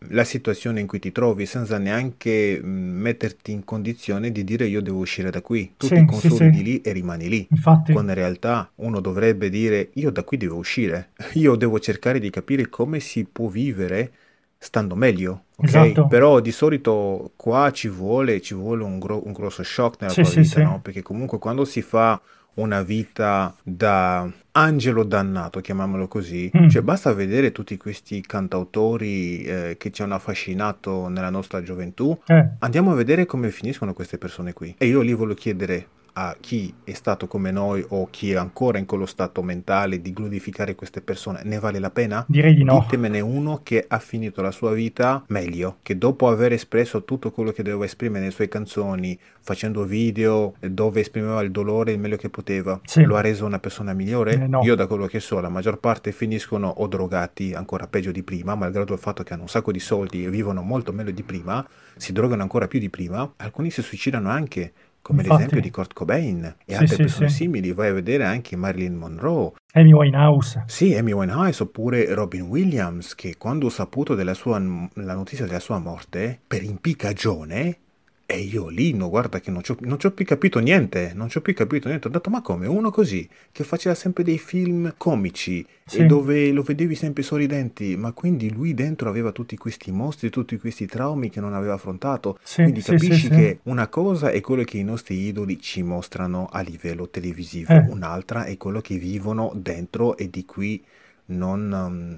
la 0.10 0.24
situazione 0.24 0.80
in 0.80 0.88
cui 0.88 1.00
ti 1.00 1.12
trovi 1.12 1.46
senza 1.46 1.78
neanche 1.78 2.60
metterti 2.62 3.52
in 3.52 3.64
condizione 3.64 4.32
di 4.32 4.44
dire 4.44 4.66
io 4.66 4.82
devo 4.82 5.00
uscire 5.00 5.30
da 5.30 5.42
qui. 5.42 5.74
Tu 5.78 5.88
sì, 5.88 5.96
ti 5.96 6.06
consolidi 6.06 6.58
sì, 6.58 6.58
sì. 6.58 6.64
lì 6.64 6.82
e 6.82 6.92
rimani 6.92 7.30
lì. 7.30 7.48
Infatti. 7.50 7.94
Quando 7.94 8.12
in 8.12 8.18
realtà 8.18 8.70
uno 8.76 9.00
dovrebbe 9.00 9.50
dire 9.50 9.90
io 9.94 10.12
da 10.12 10.24
qui 10.24 10.38
devo 10.38 10.58
uscire. 10.58 11.12
Io 11.34 11.56
devo 11.56 11.80
cercare 11.80 12.20
di 12.20 12.30
capire 12.30 12.70
come 12.70 13.00
si 13.00 13.26
può 13.26 13.48
vivere 13.48 14.12
stando 14.58 14.96
meglio. 14.96 15.46
Okay? 15.66 15.92
Esatto. 15.92 16.08
Però 16.08 16.40
di 16.40 16.52
solito 16.52 17.32
qua 17.36 17.72
ci 17.72 17.88
vuole, 17.88 18.42
ci 18.42 18.54
vuole 18.54 18.84
un, 18.84 19.00
gro- 19.00 19.26
un 19.26 19.32
grosso 19.32 19.64
shock 19.64 20.02
nella 20.02 20.14
tua 20.14 20.30
vita, 20.30 20.62
no? 20.62 20.80
Perché 20.82 21.02
comunque 21.02 21.40
quando 21.40 21.66
si 21.66 21.82
fa 21.82 22.20
una 22.56 22.84
vita 22.84 23.56
da 23.64 24.30
angelo 24.52 25.04
dannato, 25.04 25.60
chiamiamolo 25.60 26.08
così. 26.08 26.52
Mm. 26.56 26.68
Cioè, 26.68 26.82
basta 26.82 27.14
vedere 27.14 27.52
tutti 27.52 27.78
questi 27.78 28.22
cantautori 28.22 29.44
eh, 29.44 29.76
che 29.80 29.92
ci 29.92 30.04
hanno 30.04 30.16
affascinato 30.16 31.08
nella 31.08 31.32
nostra 31.32 31.64
gioventù. 31.64 32.16
Eh. 32.28 32.50
Andiamo 32.60 32.92
a 32.92 32.96
vedere 32.96 33.26
come 33.26 33.50
finiscono 33.50 33.94
queste 33.94 34.18
persone 34.18 34.54
qui. 34.54 34.76
E 34.78 34.86
io 34.86 35.02
lì 35.02 35.14
voglio 35.14 35.34
chiedere 35.34 35.88
a 36.14 36.36
chi 36.40 36.74
è 36.84 36.94
stato 36.94 37.28
come 37.28 37.52
noi 37.52 37.84
o 37.90 38.08
chi 38.10 38.32
è 38.32 38.36
ancora 38.36 38.78
in 38.78 38.86
quello 38.86 39.06
stato 39.06 39.42
mentale 39.42 40.02
di 40.02 40.14
glorificare 40.14 40.76
queste 40.76 41.02
persone, 41.02 41.42
ne 41.44 41.60
vale 41.60 41.80
la 41.80 41.90
pena? 41.90 42.24
Direi 42.28 42.54
di 42.54 42.64
no. 42.64 42.82
Ditemene 42.82 43.20
uno 43.20 43.62
che 43.64 43.84
ha 43.88 44.00
finito 44.00 44.42
la 44.42 44.52
sua 44.52 44.74
vita 44.74 45.24
meglio, 45.28 45.78
che 45.82 45.98
dopo 45.98 46.28
aver 46.28 46.54
espresso 46.54 47.04
tutto 47.04 47.32
quello 47.32 47.52
che 47.52 47.64
doveva 47.64 47.86
esprimere 47.86 48.22
nelle 48.22 48.32
sue 48.32 48.48
canzoni, 48.48 49.18
facendo 49.40 49.84
video 49.84 50.56
dove 50.60 51.02
esprimeva 51.02 51.42
il 51.42 51.52
dolore 51.52 51.92
il 51.92 52.00
meglio 52.00 52.18
che 52.18 52.30
poteva, 52.30 52.80
sì. 52.84 53.04
lo 53.04 53.16
ha 53.16 53.22
reso 53.22 53.46
una 53.46 53.60
persona 53.60 53.94
migliore? 53.94 54.34
Eh, 54.34 54.48
no. 54.48 54.62
Io 54.64 54.76
da 54.76 54.88
quello 54.88 55.08
che 55.08 55.20
so, 55.20 55.40
la 55.40 55.50
maggior 55.50 55.80
parte 55.80 56.12
finiscono 56.12 56.68
o 56.68 56.88
drogati, 56.88 57.54
ancora 57.54 57.88
peggio 57.88 58.12
di 58.12 58.24
prima, 58.24 58.56
malgrado 58.56 58.94
il 58.94 59.00
fatto 59.00 59.24
che 59.24 59.34
hanno 59.34 59.44
un 59.44 59.50
sacco 59.50 59.72
di 59.72 59.80
soldi 59.80 60.24
e 60.24 60.30
vivono 60.30 60.62
molto 60.62 60.94
meglio 60.94 61.12
di 61.12 61.24
prima, 61.24 61.66
si 61.96 62.14
drogano 62.14 62.44
ancora 62.44 62.68
più 62.68 62.80
di 62.80 62.90
prima, 62.90 63.34
alcuni 63.38 63.72
si 63.72 63.82
suicidano 63.82 64.30
anche 64.30 64.74
come 65.04 65.22
Infatti. 65.22 65.42
l'esempio 65.44 65.62
di 65.62 65.70
Kurt 65.70 65.94
Cobain 65.94 66.44
e 66.44 66.56
sì, 66.66 66.74
altre 66.74 66.96
sì, 66.96 67.02
persone 67.02 67.30
sì. 67.30 67.36
simili, 67.36 67.74
vai 67.74 67.90
a 67.90 67.94
vedere 67.94 68.24
anche 68.24 68.56
Marilyn 68.56 68.96
Monroe. 68.96 69.52
Amy 69.74 69.92
Winehouse. 69.92 70.64
Sì, 70.66 70.96
Amy 70.96 71.12
Winehouse 71.12 71.62
oppure 71.62 72.12
Robin 72.14 72.44
Williams, 72.44 73.14
che 73.14 73.36
quando 73.38 73.66
ho 73.66 73.70
saputo 73.70 74.16
della 74.16 74.34
sua, 74.34 74.60
la 74.60 75.14
notizia 75.14 75.46
della 75.46 75.60
sua 75.60 75.78
morte, 75.78 76.40
per 76.48 76.64
impiccagione, 76.64 77.78
e 78.26 78.40
io 78.40 78.70
lì, 78.70 78.94
no, 78.94 79.10
guarda 79.10 79.40
che 79.40 79.52
non 79.52 79.62
ci 79.64 79.72
ho 79.74 80.12
più 80.12 80.26
capito 80.26 80.60
niente, 80.60 81.12
non 81.14 81.30
ci 81.30 81.38
ho 81.38 81.42
più 81.42 81.54
capito 81.54 81.88
niente. 81.88 82.08
Ho 82.08 82.12
detto, 82.12 82.30
ma 82.30 82.42
come? 82.42 82.68
Uno 82.68 82.90
così, 82.90 83.28
che 83.52 83.64
faceva 83.64 83.94
sempre 83.94 84.24
dei 84.24 84.40
film 84.40 84.94
comici 84.98 85.66
Sì. 85.86 86.00
e 86.00 86.06
dove 86.06 86.52
lo 86.52 86.64
vedevi 86.64 86.96
sempre 86.96 87.22
sorridenti, 87.22 87.96
ma 87.98 88.12
quindi 88.14 88.52
lui 88.52 88.74
dentro 88.74 89.10
aveva 89.10 89.32
tutti 89.32 89.58
questi 89.58 89.92
mostri, 89.92 90.30
tutti 90.30 90.58
questi 90.58 90.88
traumi 90.88 91.30
che 91.30 91.42
non 91.42 91.54
aveva 91.54 91.74
affrontato. 91.74 92.40
Sì, 92.42 92.62
Quindi 92.64 92.82
sì, 92.82 92.92
capisci 92.92 93.30
che 93.30 93.60
una 93.64 93.88
cosa 93.88 94.32
è 94.32 94.40
quello 94.42 94.64
che 94.64 94.78
i 94.78 94.84
nostri 94.84 95.18
idoli 95.18 95.60
ci 95.60 95.84
mostrano 95.84 96.48
a 96.52 96.62
livello 96.62 97.10
televisivo, 97.10 97.74
Eh. 97.74 97.86
un'altra 97.90 98.46
è 98.46 98.58
quello 98.58 98.80
che 98.82 98.98
vivono 98.98 99.52
dentro 99.56 100.16
e 100.18 100.30
di 100.30 100.46
cui 100.46 100.82
non, 101.26 101.68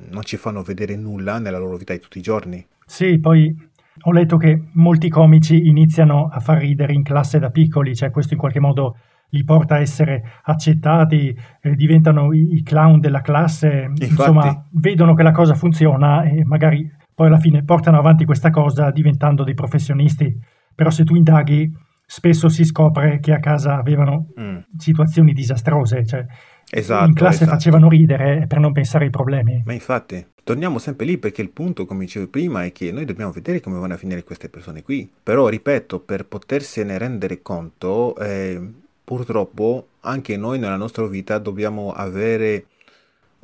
non 0.10 0.24
ci 0.24 0.38
fanno 0.38 0.62
vedere 0.64 0.96
nulla 0.96 1.40
nella 1.40 1.58
loro 1.58 1.78
vita 1.78 1.94
di 1.94 2.00
tutti 2.00 2.20
i 2.20 2.22
giorni. 2.22 2.66
Sì, 2.86 3.18
poi 3.20 3.56
ho 4.04 4.12
letto 4.12 4.38
che 4.38 4.62
molti 4.74 5.10
comici 5.10 5.68
iniziano 5.68 6.28
a 6.32 6.40
far 6.40 6.60
ridere 6.60 6.94
in 6.94 7.04
classe 7.04 7.40
da 7.40 7.50
piccoli, 7.50 7.96
cioè 7.96 8.12
questo 8.12 8.34
in 8.34 8.40
qualche 8.40 8.60
modo 8.60 8.98
li 9.30 9.44
porta 9.44 9.76
a 9.76 9.80
essere 9.80 10.22
accettati, 10.44 11.36
eh, 11.62 11.76
diventano 11.76 12.34
i, 12.34 12.56
i 12.56 12.64
clown 12.64 13.00
della 13.00 13.22
classe, 13.22 13.92
insomma, 13.96 14.66
vedono 14.74 15.14
che 15.14 15.24
la 15.24 15.32
cosa 15.32 15.56
funziona 15.56 16.24
e 16.24 16.44
magari 16.46 16.90
poi 17.14 17.28
alla 17.28 17.40
fine 17.40 17.64
portano 17.64 17.98
avanti 17.98 18.26
questa 18.26 18.50
cosa 18.50 18.92
diventando 18.92 19.44
dei 19.44 19.54
professionisti. 19.54 20.34
Però 20.76 20.90
se 20.90 21.04
tu 21.06 21.16
indaghi, 21.16 21.72
spesso 22.06 22.50
si 22.50 22.64
scopre 22.66 23.20
che 23.20 23.34
a 23.34 23.40
casa 23.40 23.78
avevano 23.78 24.28
Mm. 24.40 24.58
situazioni 24.78 25.34
disastrose, 25.34 26.06
cioè 26.06 26.26
Esatto, 26.70 27.08
in 27.08 27.14
classe 27.14 27.44
esatto. 27.44 27.52
facevano 27.52 27.88
ridere 27.90 28.46
per 28.48 28.60
non 28.60 28.72
pensare 28.74 29.06
ai 29.06 29.10
problemi. 29.12 29.62
Ma 29.66 29.74
infatti, 29.74 30.24
torniamo 30.46 30.78
sempre 30.78 31.08
lì 31.08 31.18
perché 31.18 31.42
il 31.42 31.50
punto, 31.50 31.88
come 31.88 32.06
dicevo 32.06 32.28
prima, 32.28 32.64
è 32.64 32.72
che 32.72 32.92
noi 32.92 33.04
dobbiamo 33.06 33.32
vedere 33.32 33.60
come 33.60 33.80
vanno 33.80 33.96
a 33.96 33.98
finire 33.98 34.24
queste 34.24 34.48
persone 34.48 34.84
qui. 34.84 35.10
Però, 35.24 35.48
ripeto, 35.48 36.00
per 36.00 36.26
potersene 36.26 37.00
rendere 37.00 37.42
conto, 37.42 38.16
eh, 38.18 38.62
purtroppo 39.04 39.88
anche 40.02 40.38
noi 40.38 40.60
nella 40.60 40.76
nostra 40.78 41.08
vita 41.08 41.40
dobbiamo 41.40 41.92
avere 41.92 42.68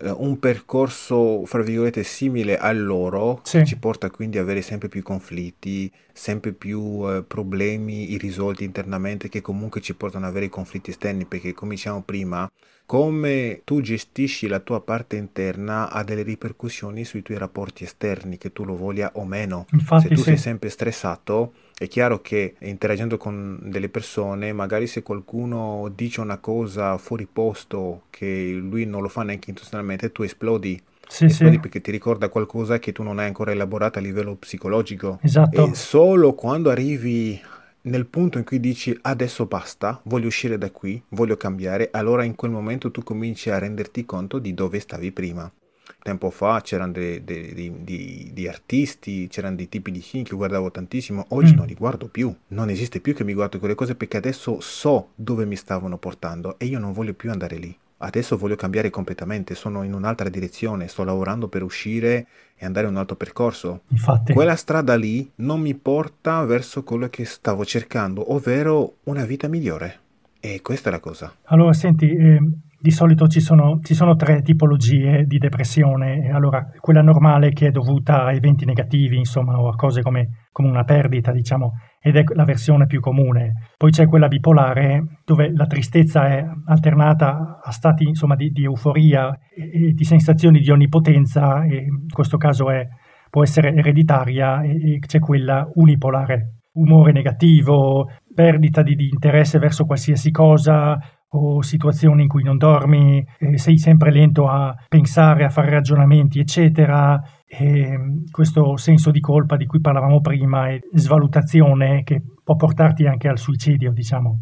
un 0.09 0.39
percorso, 0.39 1.45
fra 1.45 1.61
virgolette, 1.61 2.03
simile 2.03 2.57
a 2.57 2.71
loro, 2.71 3.41
Sì. 3.43 3.59
che 3.59 3.65
ci 3.65 3.77
porta 3.77 4.09
quindi 4.09 4.37
ad 4.37 4.43
avere 4.45 4.61
sempre 4.61 4.87
più 4.89 5.03
conflitti, 5.03 5.91
sempre 6.13 6.53
più 6.53 7.03
eh, 7.09 7.23
problemi 7.23 8.11
irrisolti 8.11 8.63
internamente, 8.63 9.29
che 9.29 9.41
comunque 9.41 9.81
ci 9.81 9.93
portano 9.95 10.25
ad 10.25 10.31
avere 10.31 10.49
conflitti 10.49 10.89
esterni, 10.91 11.25
perché 11.25 11.53
come 11.53 11.75
dicevamo 11.75 12.01
prima, 12.03 12.49
come 12.85 13.61
tu 13.63 13.79
gestisci 13.81 14.47
la 14.47 14.59
tua 14.59 14.81
parte 14.81 15.15
interna 15.15 15.89
ha 15.89 16.03
delle 16.03 16.23
ripercussioni 16.23 17.05
sui 17.05 17.21
tuoi 17.21 17.37
rapporti 17.37 17.83
esterni, 17.83 18.37
che 18.37 18.51
tu 18.51 18.65
lo 18.65 18.75
voglia 18.75 19.11
o 19.15 19.25
meno. 19.25 19.65
Infatti 19.71 20.07
Se 20.09 20.09
tu 20.09 20.17
sì. 20.17 20.23
sei 20.23 20.37
sempre 20.37 20.69
stressato, 20.69 21.53
è 21.81 21.87
chiaro 21.87 22.21
che 22.21 22.53
interagendo 22.59 23.17
con 23.17 23.57
delle 23.63 23.89
persone, 23.89 24.53
magari 24.53 24.85
se 24.85 25.01
qualcuno 25.01 25.91
dice 25.95 26.21
una 26.21 26.37
cosa 26.37 26.99
fuori 26.99 27.25
posto 27.25 28.03
che 28.11 28.51
lui 28.51 28.85
non 28.85 29.01
lo 29.01 29.07
fa 29.07 29.23
neanche 29.23 29.49
intenzionalmente, 29.49 30.11
tu 30.11 30.21
esplodi. 30.21 30.79
Sì, 31.07 31.25
esplodi 31.25 31.55
sì, 31.55 31.59
perché 31.59 31.81
ti 31.81 31.89
ricorda 31.89 32.29
qualcosa 32.29 32.77
che 32.77 32.91
tu 32.91 33.01
non 33.01 33.17
hai 33.17 33.25
ancora 33.25 33.51
elaborato 33.51 33.97
a 33.97 34.01
livello 34.03 34.35
psicologico. 34.35 35.17
esatto. 35.23 35.71
E 35.71 35.73
solo 35.73 36.35
quando 36.35 36.69
arrivi 36.69 37.41
nel 37.81 38.05
punto 38.05 38.37
in 38.37 38.43
cui 38.43 38.59
dici 38.59 38.95
adesso 39.01 39.47
basta, 39.47 39.99
voglio 40.03 40.27
uscire 40.27 40.59
da 40.59 40.69
qui, 40.69 41.01
voglio 41.09 41.35
cambiare, 41.35 41.89
allora 41.91 42.23
in 42.23 42.35
quel 42.35 42.51
momento 42.51 42.91
tu 42.91 43.01
cominci 43.01 43.49
a 43.49 43.57
renderti 43.57 44.05
conto 44.05 44.37
di 44.37 44.53
dove 44.53 44.79
stavi 44.79 45.11
prima. 45.11 45.51
Tempo 46.01 46.29
fa 46.29 46.61
c'erano 46.61 46.93
di 46.93 48.47
artisti, 48.47 49.27
c'erano 49.27 49.55
dei 49.55 49.69
tipi 49.69 49.91
di 49.91 50.01
film 50.01 50.23
che 50.23 50.35
guardavo 50.35 50.71
tantissimo, 50.71 51.25
oggi 51.29 51.53
Mm. 51.53 51.57
non 51.57 51.65
li 51.67 51.73
guardo 51.75 52.07
più, 52.07 52.33
non 52.49 52.69
esiste 52.69 52.99
più 52.99 53.13
che 53.13 53.23
mi 53.23 53.33
guardo 53.33 53.59
quelle 53.59 53.75
cose 53.75 53.95
perché 53.95 54.17
adesso 54.17 54.59
so 54.59 55.09
dove 55.15 55.45
mi 55.45 55.55
stavano 55.55 55.97
portando 55.97 56.57
e 56.57 56.65
io 56.65 56.79
non 56.79 56.91
voglio 56.93 57.13
più 57.13 57.29
andare 57.31 57.57
lì. 57.57 57.75
Adesso 58.03 58.35
voglio 58.35 58.55
cambiare 58.55 58.89
completamente, 58.89 59.53
sono 59.53 59.83
in 59.83 59.93
un'altra 59.93 60.27
direzione, 60.27 60.87
sto 60.87 61.03
lavorando 61.03 61.47
per 61.47 61.61
uscire 61.61 62.25
e 62.57 62.65
andare 62.65 62.87
in 62.87 62.93
un 62.93 62.99
altro 62.99 63.15
percorso. 63.15 63.81
Infatti. 63.89 64.33
Quella 64.33 64.55
strada 64.55 64.95
lì 64.95 65.29
non 65.35 65.59
mi 65.61 65.75
porta 65.75 66.43
verso 66.45 66.83
quello 66.83 67.09
che 67.09 67.25
stavo 67.25 67.63
cercando, 67.63 68.33
ovvero 68.33 68.95
una 69.03 69.23
vita 69.23 69.47
migliore. 69.47 69.99
E 70.39 70.61
questa 70.63 70.89
è 70.89 70.91
la 70.91 70.99
cosa. 70.99 71.31
Allora, 71.43 71.73
senti, 71.73 72.07
eh, 72.07 72.39
di 72.81 72.89
solito 72.89 73.27
ci 73.27 73.39
sono, 73.39 73.79
ci 73.83 73.93
sono 73.93 74.15
tre 74.15 74.41
tipologie 74.41 75.25
di 75.25 75.37
depressione. 75.37 76.31
Allora, 76.31 76.65
quella 76.79 77.03
normale 77.03 77.51
che 77.51 77.67
è 77.67 77.71
dovuta 77.71 78.23
a 78.23 78.33
eventi 78.33 78.65
negativi, 78.65 79.17
insomma, 79.17 79.59
o 79.59 79.67
a 79.67 79.75
cose 79.75 80.01
come, 80.01 80.47
come 80.51 80.69
una 80.69 80.83
perdita, 80.83 81.31
diciamo, 81.31 81.73
ed 82.01 82.15
è 82.15 82.23
la 82.33 82.43
versione 82.43 82.87
più 82.87 82.99
comune. 82.99 83.69
Poi 83.77 83.91
c'è 83.91 84.07
quella 84.07 84.27
bipolare, 84.27 85.19
dove 85.23 85.51
la 85.53 85.67
tristezza 85.67 86.27
è 86.27 86.43
alternata 86.65 87.59
a 87.63 87.69
stati, 87.69 88.03
insomma, 88.03 88.35
di, 88.35 88.49
di 88.49 88.63
euforia 88.63 89.31
e, 89.55 89.89
e 89.89 89.91
di 89.91 90.03
sensazioni 90.03 90.59
di 90.59 90.71
onnipotenza, 90.71 91.63
e 91.63 91.75
in 91.75 92.07
questo 92.11 92.37
caso 92.37 92.71
è- 92.71 92.87
può 93.29 93.43
essere 93.43 93.75
ereditaria, 93.75 94.63
e, 94.63 94.95
e 94.95 94.99
c'è 94.99 95.19
quella 95.19 95.69
unipolare, 95.75 96.61
umore 96.73 97.11
negativo, 97.11 98.09
perdita 98.33 98.81
di, 98.81 98.95
di 98.95 99.07
interesse 99.07 99.59
verso 99.59 99.85
qualsiasi 99.85 100.31
cosa 100.31 100.97
o 101.33 101.61
situazioni 101.61 102.23
in 102.23 102.27
cui 102.27 102.43
non 102.43 102.57
dormi, 102.57 103.25
eh, 103.39 103.57
sei 103.57 103.77
sempre 103.77 104.11
lento 104.11 104.47
a 104.47 104.75
pensare, 104.87 105.45
a 105.45 105.49
fare 105.49 105.69
ragionamenti, 105.69 106.39
eccetera. 106.39 107.21
E 107.45 107.97
mm, 107.97 108.25
questo 108.31 108.75
senso 108.77 109.11
di 109.11 109.19
colpa 109.19 109.55
di 109.55 109.65
cui 109.65 109.79
parlavamo 109.79 110.19
prima 110.19 110.69
e 110.69 110.81
svalutazione 110.93 112.03
che 112.03 112.21
può 112.43 112.55
portarti 112.55 113.05
anche 113.05 113.27
al 113.27 113.37
suicidio, 113.37 113.91
diciamo. 113.91 114.39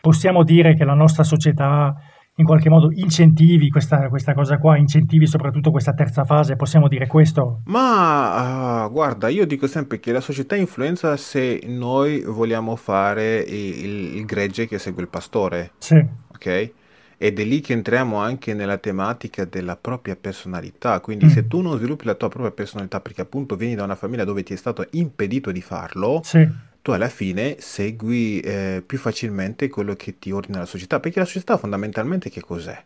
Possiamo 0.00 0.42
dire 0.44 0.74
che 0.74 0.84
la 0.84 0.94
nostra 0.94 1.24
società 1.24 1.94
in 2.40 2.46
qualche 2.46 2.70
modo 2.70 2.90
incentivi 2.90 3.68
questa, 3.68 4.08
questa 4.08 4.32
cosa 4.32 4.58
qua, 4.58 4.76
incentivi 4.76 5.26
soprattutto 5.26 5.70
questa 5.70 5.92
terza 5.92 6.24
fase, 6.24 6.56
possiamo 6.56 6.88
dire 6.88 7.06
questo? 7.06 7.60
Ma 7.66 8.86
uh, 8.86 8.90
guarda, 8.90 9.28
io 9.28 9.46
dico 9.46 9.66
sempre 9.66 10.00
che 10.00 10.10
la 10.10 10.20
società 10.20 10.56
influenza 10.56 11.16
se 11.16 11.62
noi 11.66 12.22
vogliamo 12.22 12.74
fare 12.76 13.38
il, 13.38 14.16
il 14.16 14.24
gregge 14.24 14.66
che 14.66 14.78
segue 14.78 15.02
il 15.02 15.08
pastore. 15.08 15.72
Sì. 15.78 16.04
Ok? 16.32 16.72
Ed 17.22 17.38
è 17.38 17.44
lì 17.44 17.60
che 17.60 17.74
entriamo 17.74 18.16
anche 18.16 18.54
nella 18.54 18.78
tematica 18.78 19.44
della 19.44 19.76
propria 19.76 20.16
personalità. 20.16 21.00
Quindi, 21.00 21.26
mm. 21.26 21.28
se 21.28 21.46
tu 21.46 21.60
non 21.60 21.76
sviluppi 21.76 22.06
la 22.06 22.14
tua 22.14 22.30
propria 22.30 22.50
personalità, 22.50 23.02
perché 23.02 23.20
appunto 23.20 23.56
vieni 23.56 23.74
da 23.74 23.84
una 23.84 23.94
famiglia 23.94 24.24
dove 24.24 24.42
ti 24.42 24.54
è 24.54 24.56
stato 24.56 24.86
impedito 24.92 25.52
di 25.52 25.60
farlo, 25.60 26.22
sì. 26.24 26.48
Tu 26.82 26.92
alla 26.92 27.08
fine 27.08 27.56
segui 27.58 28.40
eh, 28.40 28.82
più 28.84 28.98
facilmente 28.98 29.68
quello 29.68 29.94
che 29.94 30.18
ti 30.18 30.30
ordina 30.30 30.58
la 30.58 30.66
società. 30.66 31.00
Perché 31.00 31.18
la 31.18 31.24
società 31.24 31.56
fondamentalmente 31.56 32.30
che 32.30 32.40
cos'è? 32.40 32.84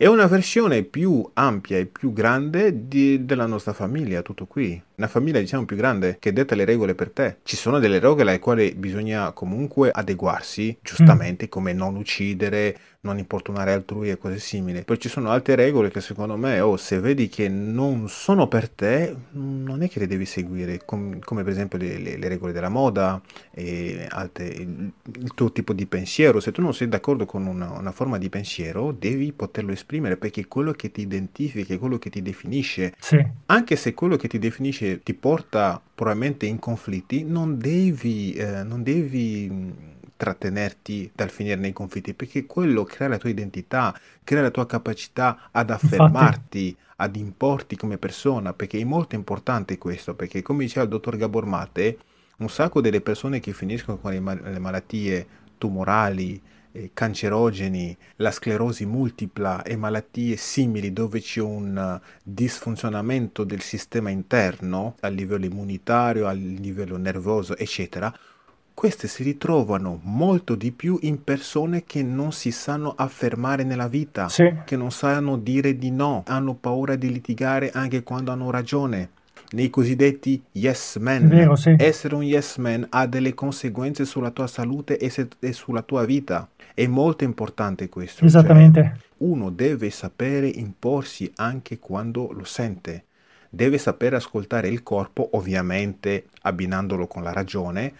È 0.00 0.06
una 0.06 0.26
versione 0.26 0.82
più 0.82 1.28
ampia 1.34 1.76
e 1.76 1.84
più 1.84 2.14
grande 2.14 2.88
di, 2.88 3.26
della 3.26 3.44
nostra 3.44 3.74
famiglia, 3.74 4.22
tutto 4.22 4.46
qui. 4.46 4.82
Una 4.94 5.08
famiglia, 5.08 5.40
diciamo, 5.40 5.66
più 5.66 5.76
grande 5.76 6.16
che 6.18 6.32
detta 6.32 6.54
le 6.54 6.64
regole 6.64 6.94
per 6.94 7.10
te. 7.10 7.36
Ci 7.42 7.54
sono 7.54 7.78
delle 7.78 7.98
regole 7.98 8.30
alle 8.30 8.38
quali 8.38 8.72
bisogna 8.74 9.32
comunque 9.32 9.90
adeguarsi, 9.92 10.78
giustamente, 10.80 11.44
mm. 11.44 11.48
come 11.50 11.74
non 11.74 11.96
uccidere, 11.96 12.78
non 13.02 13.18
importunare 13.18 13.72
altrui 13.72 14.10
e 14.10 14.18
cose 14.18 14.38
simili. 14.38 14.82
Poi 14.84 14.98
ci 14.98 15.08
sono 15.08 15.30
altre 15.30 15.54
regole 15.54 15.90
che 15.90 16.02
secondo 16.02 16.36
me, 16.36 16.60
oh, 16.60 16.76
se 16.76 17.00
vedi 17.00 17.28
che 17.28 17.48
non 17.48 18.08
sono 18.08 18.46
per 18.46 18.68
te, 18.68 19.14
non 19.30 19.82
è 19.82 19.88
che 19.88 20.00
le 20.00 20.06
devi 20.06 20.26
seguire, 20.26 20.84
com- 20.84 21.18
come 21.20 21.42
per 21.42 21.52
esempio 21.52 21.78
le, 21.78 21.98
le, 21.98 22.16
le, 22.18 22.28
regole 22.28 22.52
della 22.52 22.68
moda 22.68 23.20
e 23.52 24.06
altre, 24.08 24.46
il, 24.48 24.92
il, 25.18 25.34
tuo 25.34 25.50
tipo 25.50 25.72
di 25.72 25.86
pensiero. 25.86 26.40
Se 26.40 26.52
tu 26.52 26.60
non 26.60 26.74
sei 26.74 26.88
d'accordo 26.88 27.24
con 27.24 27.46
una, 27.46 27.70
una, 27.70 27.92
forma 27.92 28.18
di 28.18 28.28
pensiero, 28.28 28.92
devi 28.92 29.32
poterlo 29.32 29.72
esprimere 29.72 30.18
perché 30.18 30.42
è 30.42 30.48
quello 30.48 30.72
che 30.72 30.90
ti 30.90 31.00
identifica, 31.00 31.72
è 31.72 31.78
quello 31.78 31.98
che 31.98 32.10
ti 32.10 32.20
definisce. 32.20 32.94
Sì. 32.98 33.24
Anche 33.46 33.76
se 33.76 33.94
quello 33.94 34.16
che 34.16 34.28
ti 34.28 34.38
definisce 34.38 35.02
ti 35.02 35.14
porta 35.14 35.80
probabilmente 35.94 36.44
in 36.44 36.58
conflitti, 36.58 37.24
non 37.24 37.56
devi, 37.56 38.32
eh, 38.34 38.62
non 38.62 38.82
devi 38.82 39.88
trattenerti 40.20 41.10
dal 41.14 41.30
finire 41.30 41.56
nei 41.56 41.72
conflitti, 41.72 42.12
perché 42.12 42.44
quello 42.44 42.84
crea 42.84 43.08
la 43.08 43.16
tua 43.16 43.30
identità, 43.30 43.98
crea 44.22 44.42
la 44.42 44.50
tua 44.50 44.66
capacità 44.66 45.48
ad 45.50 45.70
affermarti, 45.70 46.66
Infatti. 46.68 46.76
ad 46.96 47.16
importi 47.16 47.74
come 47.76 47.96
persona, 47.96 48.52
perché 48.52 48.78
è 48.78 48.84
molto 48.84 49.14
importante 49.14 49.78
questo, 49.78 50.14
perché 50.14 50.42
come 50.42 50.64
diceva 50.64 50.84
il 50.84 50.90
dottor 50.90 51.16
Gabor 51.16 51.46
Mate, 51.46 51.98
un 52.38 52.50
sacco 52.50 52.82
delle 52.82 53.00
persone 53.00 53.40
che 53.40 53.54
finiscono 53.54 53.98
con 53.98 54.12
le, 54.12 54.20
mal- 54.20 54.42
le 54.42 54.58
malattie 54.58 55.26
tumorali, 55.56 56.40
eh, 56.72 56.90
cancerogeni, 56.92 57.96
la 58.16 58.30
sclerosi 58.30 58.84
multipla 58.84 59.62
e 59.62 59.74
malattie 59.76 60.36
simili 60.36 60.92
dove 60.92 61.20
c'è 61.20 61.40
un 61.40 61.98
disfunzionamento 62.22 63.44
del 63.44 63.62
sistema 63.62 64.10
interno 64.10 64.96
a 65.00 65.08
livello 65.08 65.46
immunitario, 65.46 66.26
a 66.26 66.32
livello 66.32 66.96
nervoso, 66.98 67.56
eccetera, 67.56 68.12
queste 68.80 69.08
si 69.08 69.22
ritrovano 69.22 70.00
molto 70.04 70.54
di 70.54 70.72
più 70.72 70.98
in 71.02 71.22
persone 71.22 71.84
che 71.84 72.02
non 72.02 72.32
si 72.32 72.50
sanno 72.50 72.94
affermare 72.96 73.62
nella 73.62 73.88
vita, 73.88 74.30
sì. 74.30 74.50
che 74.64 74.74
non 74.74 74.90
sanno 74.90 75.36
dire 75.36 75.76
di 75.76 75.90
no, 75.90 76.22
hanno 76.26 76.54
paura 76.54 76.96
di 76.96 77.12
litigare 77.12 77.72
anche 77.72 78.02
quando 78.02 78.32
hanno 78.32 78.50
ragione. 78.50 79.10
Nei 79.50 79.68
cosiddetti 79.68 80.42
yes 80.52 80.96
men. 80.96 81.28
Vero, 81.28 81.56
sì. 81.56 81.74
Essere 81.76 82.14
un 82.14 82.22
yes 82.22 82.56
man 82.56 82.86
ha 82.88 83.06
delle 83.06 83.34
conseguenze 83.34 84.06
sulla 84.06 84.30
tua 84.30 84.46
salute 84.46 84.96
e, 84.96 85.10
se- 85.10 85.28
e 85.40 85.52
sulla 85.52 85.82
tua 85.82 86.06
vita. 86.06 86.48
È 86.72 86.86
molto 86.86 87.24
importante 87.24 87.90
questo. 87.90 88.24
Esattamente. 88.24 88.80
Cioè, 88.80 88.92
uno 89.18 89.50
deve 89.50 89.90
sapere 89.90 90.46
imporsi 90.46 91.30
anche 91.36 91.78
quando 91.78 92.32
lo 92.32 92.44
sente. 92.44 93.04
Deve 93.50 93.76
sapere 93.76 94.16
ascoltare 94.16 94.68
il 94.68 94.82
corpo, 94.82 95.28
ovviamente 95.32 96.28
abbinandolo 96.40 97.06
con 97.06 97.22
la 97.22 97.34
ragione, 97.34 97.92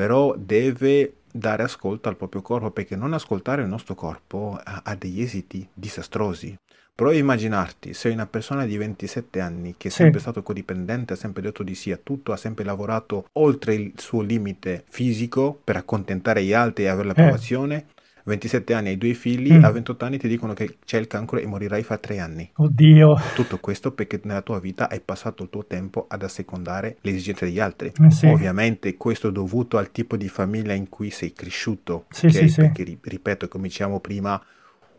però 0.00 0.34
deve 0.34 1.16
dare 1.30 1.62
ascolto 1.62 2.08
al 2.08 2.16
proprio 2.16 2.40
corpo 2.40 2.70
perché 2.70 2.96
non 2.96 3.12
ascoltare 3.12 3.60
il 3.60 3.68
nostro 3.68 3.94
corpo 3.94 4.58
ha, 4.64 4.80
ha 4.82 4.94
degli 4.94 5.20
esiti 5.20 5.68
disastrosi. 5.74 6.56
Prova 6.94 7.12
a 7.12 7.18
immaginarti, 7.18 7.92
sei 7.92 8.14
una 8.14 8.26
persona 8.26 8.64
di 8.64 8.78
27 8.78 9.40
anni 9.40 9.74
che 9.76 9.88
è 9.88 9.90
sempre 9.90 10.18
sì. 10.18 10.22
stato 10.24 10.42
codipendente, 10.42 11.12
ha 11.12 11.16
sempre 11.16 11.42
detto 11.42 11.62
di 11.62 11.74
sì 11.74 11.92
a 11.92 12.00
tutto, 12.02 12.32
ha 12.32 12.38
sempre 12.38 12.64
lavorato 12.64 13.26
oltre 13.32 13.74
il 13.74 13.92
suo 13.96 14.22
limite 14.22 14.84
fisico 14.88 15.60
per 15.62 15.76
accontentare 15.76 16.44
gli 16.44 16.54
altri 16.54 16.84
e 16.84 16.88
avere 16.88 17.08
l'approvazione. 17.08 17.76
Eh 17.76 17.99
27 18.24 18.74
anni 18.74 18.88
hai 18.88 18.98
due 18.98 19.14
figli, 19.14 19.52
mm. 19.52 19.64
a 19.64 19.70
28 19.70 20.04
anni 20.04 20.18
ti 20.18 20.28
dicono 20.28 20.52
che 20.52 20.76
c'è 20.84 20.98
il 20.98 21.06
cancro 21.06 21.38
e 21.38 21.46
morirai 21.46 21.82
fra 21.82 21.98
tre 21.98 22.18
anni. 22.18 22.50
Oddio. 22.54 23.20
Tutto 23.34 23.58
questo 23.58 23.92
perché 23.92 24.20
nella 24.24 24.42
tua 24.42 24.60
vita 24.60 24.88
hai 24.88 25.00
passato 25.00 25.42
il 25.42 25.50
tuo 25.50 25.64
tempo 25.64 26.06
ad 26.08 26.22
assecondare 26.22 26.96
le 27.00 27.10
esigenze 27.10 27.46
degli 27.46 27.60
altri. 27.60 27.92
Eh 28.02 28.10
sì. 28.10 28.26
Ovviamente 28.26 28.96
questo 28.96 29.28
è 29.28 29.32
dovuto 29.32 29.78
al 29.78 29.90
tipo 29.90 30.16
di 30.16 30.28
famiglia 30.28 30.72
in 30.72 30.88
cui 30.88 31.10
sei 31.10 31.32
cresciuto. 31.32 32.06
Sì, 32.10 32.26
okay? 32.26 32.48
sì, 32.48 32.60
perché, 32.60 32.98
ripeto, 33.02 33.48
come 33.48 33.68
dicevamo 33.68 34.00
prima, 34.00 34.40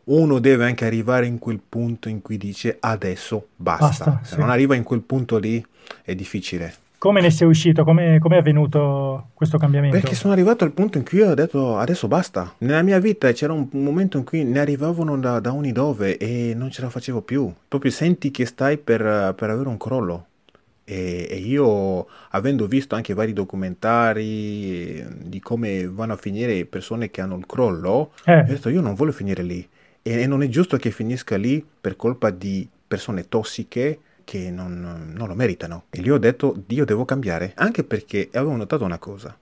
uno 0.03 0.39
deve 0.39 0.65
anche 0.65 0.85
arrivare 0.85 1.25
in 1.25 1.37
quel 1.37 1.61
punto 1.67 2.09
in 2.09 2.21
cui 2.21 2.37
dice 2.37 2.77
adesso 2.79 3.49
basta. 3.55 3.85
basta 3.85 4.19
Se 4.23 4.33
sì. 4.33 4.39
non 4.39 4.49
arriva 4.49 4.75
in 4.75 4.83
quel 4.83 5.01
punto 5.01 5.37
lì 5.37 5.63
è 6.03 6.15
difficile. 6.15 6.73
Come 7.01 7.19
ne 7.19 7.31
sei 7.31 7.47
uscito? 7.47 7.83
Come 7.83 8.17
è 8.19 8.35
avvenuto 8.35 9.29
questo 9.33 9.57
cambiamento? 9.57 9.97
Perché 9.97 10.13
sono 10.13 10.33
arrivato 10.33 10.65
al 10.65 10.71
punto 10.71 10.99
in 10.99 11.03
cui 11.03 11.21
ho 11.21 11.33
detto 11.33 11.79
adesso 11.79 12.07
basta. 12.07 12.53
Nella 12.59 12.83
mia 12.83 12.99
vita 12.99 13.31
c'era 13.31 13.53
un 13.53 13.67
momento 13.71 14.19
in 14.19 14.23
cui 14.23 14.43
ne 14.43 14.59
arrivavano 14.59 15.17
da, 15.17 15.39
da 15.39 15.51
ogni 15.51 15.71
dove 15.71 16.17
e 16.17 16.53
non 16.55 16.69
ce 16.69 16.83
la 16.83 16.91
facevo 16.91 17.23
più. 17.23 17.51
Proprio 17.67 17.89
senti 17.89 18.29
che 18.29 18.45
stai 18.45 18.77
per, 18.77 19.33
per 19.35 19.49
avere 19.49 19.67
un 19.67 19.77
crollo. 19.77 20.27
E, 20.83 21.27
e, 21.27 21.37
io, 21.37 22.05
avendo 22.29 22.67
visto 22.67 22.93
anche 22.93 23.15
vari 23.15 23.33
documentari 23.33 25.03
di 25.23 25.39
come 25.39 25.87
vanno 25.87 26.13
a 26.13 26.17
finire 26.17 26.65
persone 26.65 27.09
che 27.09 27.19
hanno 27.21 27.35
il 27.35 27.47
crollo, 27.47 28.11
eh. 28.25 28.41
ho 28.41 28.43
detto 28.43 28.69
io 28.69 28.81
non 28.81 28.93
voglio 28.93 29.11
finire 29.11 29.41
lì. 29.41 29.67
E, 30.03 30.21
e 30.21 30.27
non 30.27 30.43
è 30.43 30.47
giusto 30.49 30.77
che 30.77 30.91
finisca 30.91 31.35
lì 31.35 31.65
per 31.81 31.95
colpa 31.95 32.29
di 32.29 32.69
persone 32.87 33.27
tossiche 33.27 34.01
che 34.23 34.51
non, 34.51 35.13
non 35.15 35.27
lo 35.27 35.35
meritano. 35.35 35.85
E 35.89 36.01
gli 36.01 36.09
ho 36.09 36.17
detto, 36.17 36.63
io 36.67 36.85
devo 36.85 37.05
cambiare, 37.05 37.53
anche 37.55 37.83
perché 37.83 38.29
avevo 38.33 38.55
notato 38.55 38.83
una 38.83 38.97
cosa. 38.97 39.37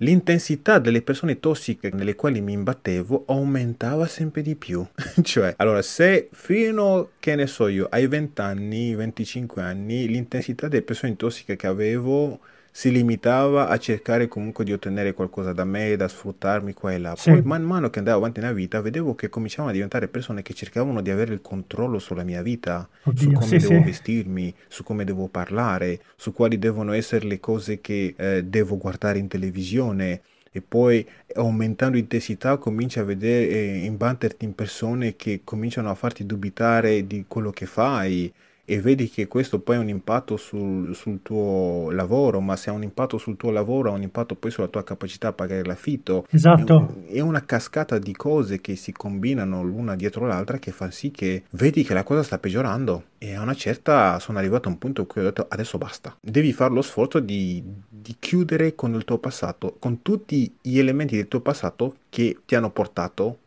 L'intensità 0.00 0.78
delle 0.78 1.02
persone 1.02 1.40
tossiche 1.40 1.90
nelle 1.92 2.14
quali 2.14 2.40
mi 2.40 2.52
imbattevo 2.52 3.24
aumentava 3.26 4.06
sempre 4.06 4.42
di 4.42 4.54
più. 4.54 4.86
cioè, 5.22 5.54
allora, 5.56 5.82
se 5.82 6.28
fino, 6.32 7.10
che 7.18 7.34
ne 7.34 7.48
so 7.48 7.66
io, 7.66 7.88
ai 7.90 8.06
20 8.06 8.40
anni, 8.40 8.94
25 8.94 9.60
anni, 9.60 10.06
l'intensità 10.06 10.68
delle 10.68 10.82
persone 10.82 11.16
tossiche 11.16 11.56
che 11.56 11.66
avevo 11.66 12.38
si 12.70 12.90
limitava 12.90 13.68
a 13.68 13.78
cercare 13.78 14.28
comunque 14.28 14.64
di 14.64 14.72
ottenere 14.72 15.12
qualcosa 15.14 15.52
da 15.52 15.64
me, 15.64 15.96
da 15.96 16.08
sfruttarmi 16.08 16.72
qua 16.74 16.92
e 16.92 16.98
là. 16.98 17.16
Sì. 17.16 17.30
Poi 17.30 17.42
man 17.42 17.62
mano 17.62 17.90
che 17.90 17.98
andavo 17.98 18.18
avanti 18.18 18.40
nella 18.40 18.52
vita 18.52 18.80
vedevo 18.80 19.14
che 19.14 19.28
cominciavano 19.28 19.70
a 19.70 19.72
diventare 19.72 20.08
persone 20.08 20.42
che 20.42 20.54
cercavano 20.54 21.00
di 21.00 21.10
avere 21.10 21.32
il 21.32 21.40
controllo 21.42 21.98
sulla 21.98 22.22
mia 22.24 22.42
vita, 22.42 22.88
Oddio, 23.04 23.22
su 23.22 23.32
come 23.32 23.58
sì, 23.58 23.66
devo 23.66 23.80
sì. 23.80 23.84
vestirmi, 23.84 24.54
su 24.68 24.82
come 24.84 25.04
devo 25.04 25.28
parlare, 25.28 26.00
su 26.16 26.32
quali 26.32 26.58
devono 26.58 26.92
essere 26.92 27.26
le 27.26 27.40
cose 27.40 27.80
che 27.80 28.14
eh, 28.16 28.44
devo 28.44 28.76
guardare 28.76 29.18
in 29.18 29.28
televisione 29.28 30.22
e 30.50 30.62
poi 30.62 31.06
aumentando 31.34 31.98
intensità 31.98 32.56
cominci 32.56 32.98
a 32.98 33.04
vedere 33.04 33.48
eh, 33.48 33.84
imbatterti 33.84 34.44
in 34.44 34.54
persone 34.54 35.16
che 35.16 35.42
cominciano 35.44 35.90
a 35.90 35.94
farti 35.94 36.24
dubitare 36.26 37.06
di 37.06 37.24
quello 37.28 37.50
che 37.50 37.66
fai 37.66 38.32
e 38.70 38.82
vedi 38.82 39.08
che 39.08 39.28
questo 39.28 39.60
poi 39.60 39.76
ha 39.76 39.78
un 39.78 39.88
impatto 39.88 40.36
sul, 40.36 40.94
sul, 40.94 41.20
tuo 41.22 41.90
lavoro, 41.90 42.38
ma 42.40 42.54
se 42.54 42.68
ha 42.68 42.74
un 42.74 42.82
impatto 42.82 43.16
sul 43.16 43.38
tuo 43.38 43.50
lavoro 43.50 43.90
ha 43.90 43.94
un 43.94 44.02
impatto 44.02 44.34
poi 44.34 44.50
sulla 44.50 44.68
tua 44.68 44.84
capacità 44.84 45.28
a 45.28 45.32
pagare 45.32 45.64
l'affitto. 45.64 46.26
Esatto. 46.28 46.96
È, 47.08 47.14
è 47.14 47.20
una 47.20 47.46
cascata 47.46 47.98
di 47.98 48.12
cose 48.12 48.60
che 48.60 48.76
si 48.76 48.92
combinano 48.92 49.62
l'una 49.62 49.96
dietro 49.96 50.26
l'altra 50.26 50.58
che 50.58 50.70
fa 50.70 50.90
sì 50.90 51.10
che 51.10 51.44
vedi 51.52 51.82
che 51.82 51.94
la 51.94 52.02
cosa 52.02 52.22
sta 52.22 52.38
peggiorando 52.38 53.04
e 53.16 53.34
a 53.34 53.40
una 53.40 53.54
certa 53.54 54.18
sono 54.18 54.36
arrivato 54.36 54.68
a 54.68 54.72
un 54.72 54.76
punto 54.76 55.00
in 55.00 55.06
cui 55.06 55.22
ho 55.22 55.24
detto 55.24 55.46
adesso 55.48 55.78
basta. 55.78 56.14
Devi 56.20 56.52
fare 56.52 56.74
lo 56.74 56.82
sforzo 56.82 57.20
di, 57.20 57.64
di 57.88 58.16
chiudere 58.18 58.74
con 58.74 58.92
il 58.92 59.04
tuo 59.06 59.16
passato, 59.16 59.76
con 59.78 60.02
tutti 60.02 60.54
gli 60.60 60.78
elementi 60.78 61.16
del 61.16 61.28
tuo 61.28 61.40
passato 61.40 61.94
che 62.10 62.36
ti 62.44 62.54
hanno 62.54 62.68
portato 62.68 63.38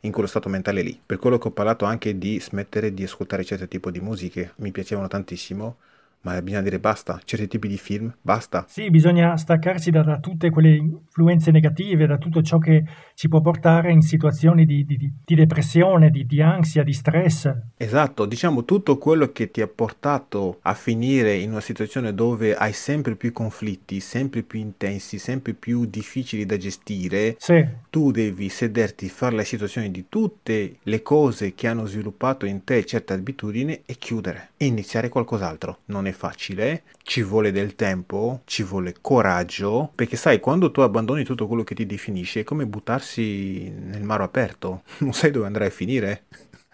in 0.00 0.12
quello 0.12 0.28
stato 0.28 0.48
mentale 0.48 0.82
lì. 0.82 1.00
Per 1.04 1.18
quello 1.18 1.38
che 1.38 1.48
ho 1.48 1.52
parlato 1.52 1.84
anche 1.84 2.18
di 2.18 2.40
smettere 2.40 2.94
di 2.94 3.04
ascoltare 3.04 3.44
certi 3.44 3.68
tipi 3.68 3.90
di 3.90 4.00
musiche, 4.00 4.52
mi 4.56 4.70
piacevano 4.72 5.08
tantissimo, 5.08 5.76
ma 6.22 6.42
bisogna 6.42 6.62
dire 6.62 6.80
basta, 6.80 7.20
certi 7.24 7.46
tipi 7.46 7.68
di 7.68 7.78
film, 7.78 8.12
basta. 8.20 8.64
Sì, 8.68 8.90
bisogna 8.90 9.36
staccarsi 9.36 9.90
da, 9.90 10.02
da 10.02 10.18
tutte 10.18 10.50
quelle 10.50 10.74
influenze 10.74 11.52
negative, 11.52 12.06
da 12.06 12.18
tutto 12.18 12.42
ciò 12.42 12.58
che 12.58 12.84
ci 13.14 13.28
può 13.28 13.40
portare 13.40 13.92
in 13.92 14.00
situazioni 14.00 14.64
di, 14.66 14.84
di, 14.84 14.98
di 15.24 15.34
depressione, 15.34 16.10
di, 16.10 16.26
di, 16.26 16.42
ansia, 16.42 16.82
di 16.82 16.92
stress. 16.92 17.48
Esatto, 17.76 18.26
diciamo 18.26 18.64
tutto 18.64 18.98
quello 18.98 19.30
che 19.30 19.52
ti 19.52 19.60
ha 19.60 19.68
portato 19.68 20.58
a 20.62 20.74
finire 20.74 21.34
in 21.36 21.50
una 21.50 21.60
situazione 21.60 22.12
dove 22.12 22.56
hai 22.56 22.72
sempre 22.72 23.14
più 23.14 23.32
conflitti, 23.32 24.00
sempre 24.00 24.42
più 24.42 24.58
intensi, 24.58 25.18
sempre 25.18 25.52
più 25.52 25.84
difficili 25.86 26.44
da 26.44 26.56
gestire. 26.56 27.36
Sì. 27.38 27.64
Tu 27.88 28.10
devi 28.10 28.48
sederti, 28.48 29.08
fare 29.08 29.36
le 29.36 29.44
situazioni 29.44 29.92
di 29.92 30.06
tutte 30.08 30.78
le 30.82 31.02
cose 31.02 31.54
che 31.54 31.68
hanno 31.68 31.86
sviluppato 31.86 32.46
in 32.46 32.64
te 32.64 32.84
certe 32.84 33.12
abitudini 33.12 33.82
e 33.86 33.94
chiudere 33.94 34.50
e 34.56 34.66
iniziare 34.66 35.08
qualcos'altro. 35.08 35.78
Non 35.86 36.06
è 36.06 36.12
facile, 36.16 36.82
ci 37.02 37.22
vuole 37.22 37.52
del 37.52 37.76
tempo, 37.76 38.40
ci 38.44 38.62
vuole 38.62 38.94
coraggio, 39.00 39.92
perché 39.94 40.16
sai, 40.16 40.40
quando 40.40 40.70
tu 40.70 40.80
abbandoni 40.80 41.22
tutto 41.22 41.46
quello 41.46 41.62
che 41.62 41.74
ti 41.74 41.86
definisce 41.86 42.40
è 42.40 42.44
come 42.44 42.66
buttarsi 42.66 43.68
nel 43.70 44.02
mare 44.02 44.24
aperto, 44.24 44.82
non 44.98 45.12
sai 45.12 45.30
dove 45.30 45.46
andrai 45.46 45.68
a 45.68 45.70
finire. 45.70 46.24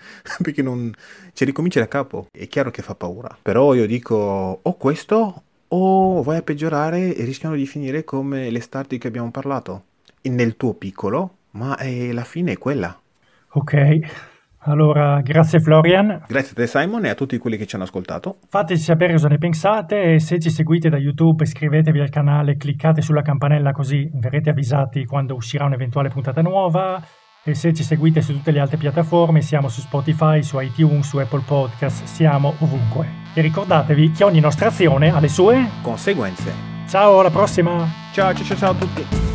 perché 0.42 0.62
non 0.62 0.92
ci 1.32 1.44
ricominci 1.44 1.78
da 1.78 1.88
capo. 1.88 2.28
È 2.30 2.46
chiaro 2.48 2.70
che 2.70 2.82
fa 2.82 2.94
paura. 2.94 3.36
Però 3.40 3.74
io 3.74 3.86
dico 3.86 4.60
o 4.62 4.76
questo 4.76 5.42
o 5.68 6.22
vai 6.22 6.38
a 6.38 6.42
peggiorare 6.42 7.14
e 7.14 7.24
rischiano 7.24 7.54
di 7.54 7.66
finire 7.66 8.04
come 8.04 8.50
le 8.50 8.60
start 8.60 8.96
che 8.98 9.08
abbiamo 9.08 9.30
parlato. 9.30 9.84
Nel 10.22 10.56
tuo 10.56 10.74
piccolo, 10.74 11.36
ma 11.52 11.76
è, 11.76 12.12
la 12.12 12.24
fine 12.24 12.52
è 12.52 12.58
quella. 12.58 12.98
Ok. 13.50 14.31
Allora, 14.64 15.20
grazie 15.22 15.60
Florian. 15.60 16.24
Grazie 16.26 16.52
a 16.52 16.54
te 16.54 16.66
Simon 16.66 17.04
e 17.04 17.08
a 17.08 17.14
tutti 17.14 17.38
quelli 17.38 17.56
che 17.56 17.66
ci 17.66 17.74
hanno 17.74 17.84
ascoltato. 17.84 18.38
Fateci 18.48 18.82
sapere 18.82 19.12
cosa 19.12 19.28
ne 19.28 19.38
pensate 19.38 20.14
e 20.14 20.20
se 20.20 20.38
ci 20.38 20.50
seguite 20.50 20.88
da 20.88 20.98
YouTube 20.98 21.42
iscrivetevi 21.42 22.00
al 22.00 22.10
canale, 22.10 22.56
cliccate 22.56 23.00
sulla 23.00 23.22
campanella 23.22 23.72
così 23.72 24.08
verrete 24.12 24.50
avvisati 24.50 25.04
quando 25.04 25.34
uscirà 25.34 25.64
un'eventuale 25.64 26.10
puntata 26.10 26.42
nuova 26.42 27.02
e 27.44 27.54
se 27.54 27.72
ci 27.72 27.82
seguite 27.82 28.20
su 28.20 28.32
tutte 28.34 28.52
le 28.52 28.60
altre 28.60 28.76
piattaforme 28.76 29.40
siamo 29.40 29.68
su 29.68 29.80
Spotify, 29.80 30.42
su 30.42 30.60
iTunes, 30.60 31.08
su 31.08 31.18
Apple 31.18 31.42
Podcast, 31.44 32.04
siamo 32.04 32.54
ovunque. 32.60 33.20
E 33.34 33.40
ricordatevi 33.40 34.12
che 34.12 34.22
ogni 34.22 34.40
nostra 34.40 34.68
azione 34.68 35.10
ha 35.10 35.18
le 35.18 35.28
sue 35.28 35.68
conseguenze. 35.82 36.52
Ciao, 36.86 37.18
alla 37.18 37.30
prossima! 37.30 37.84
Ciao 38.12 38.32
ciao 38.34 38.56
ciao 38.56 38.70
a 38.70 38.74
tutti! 38.74 39.31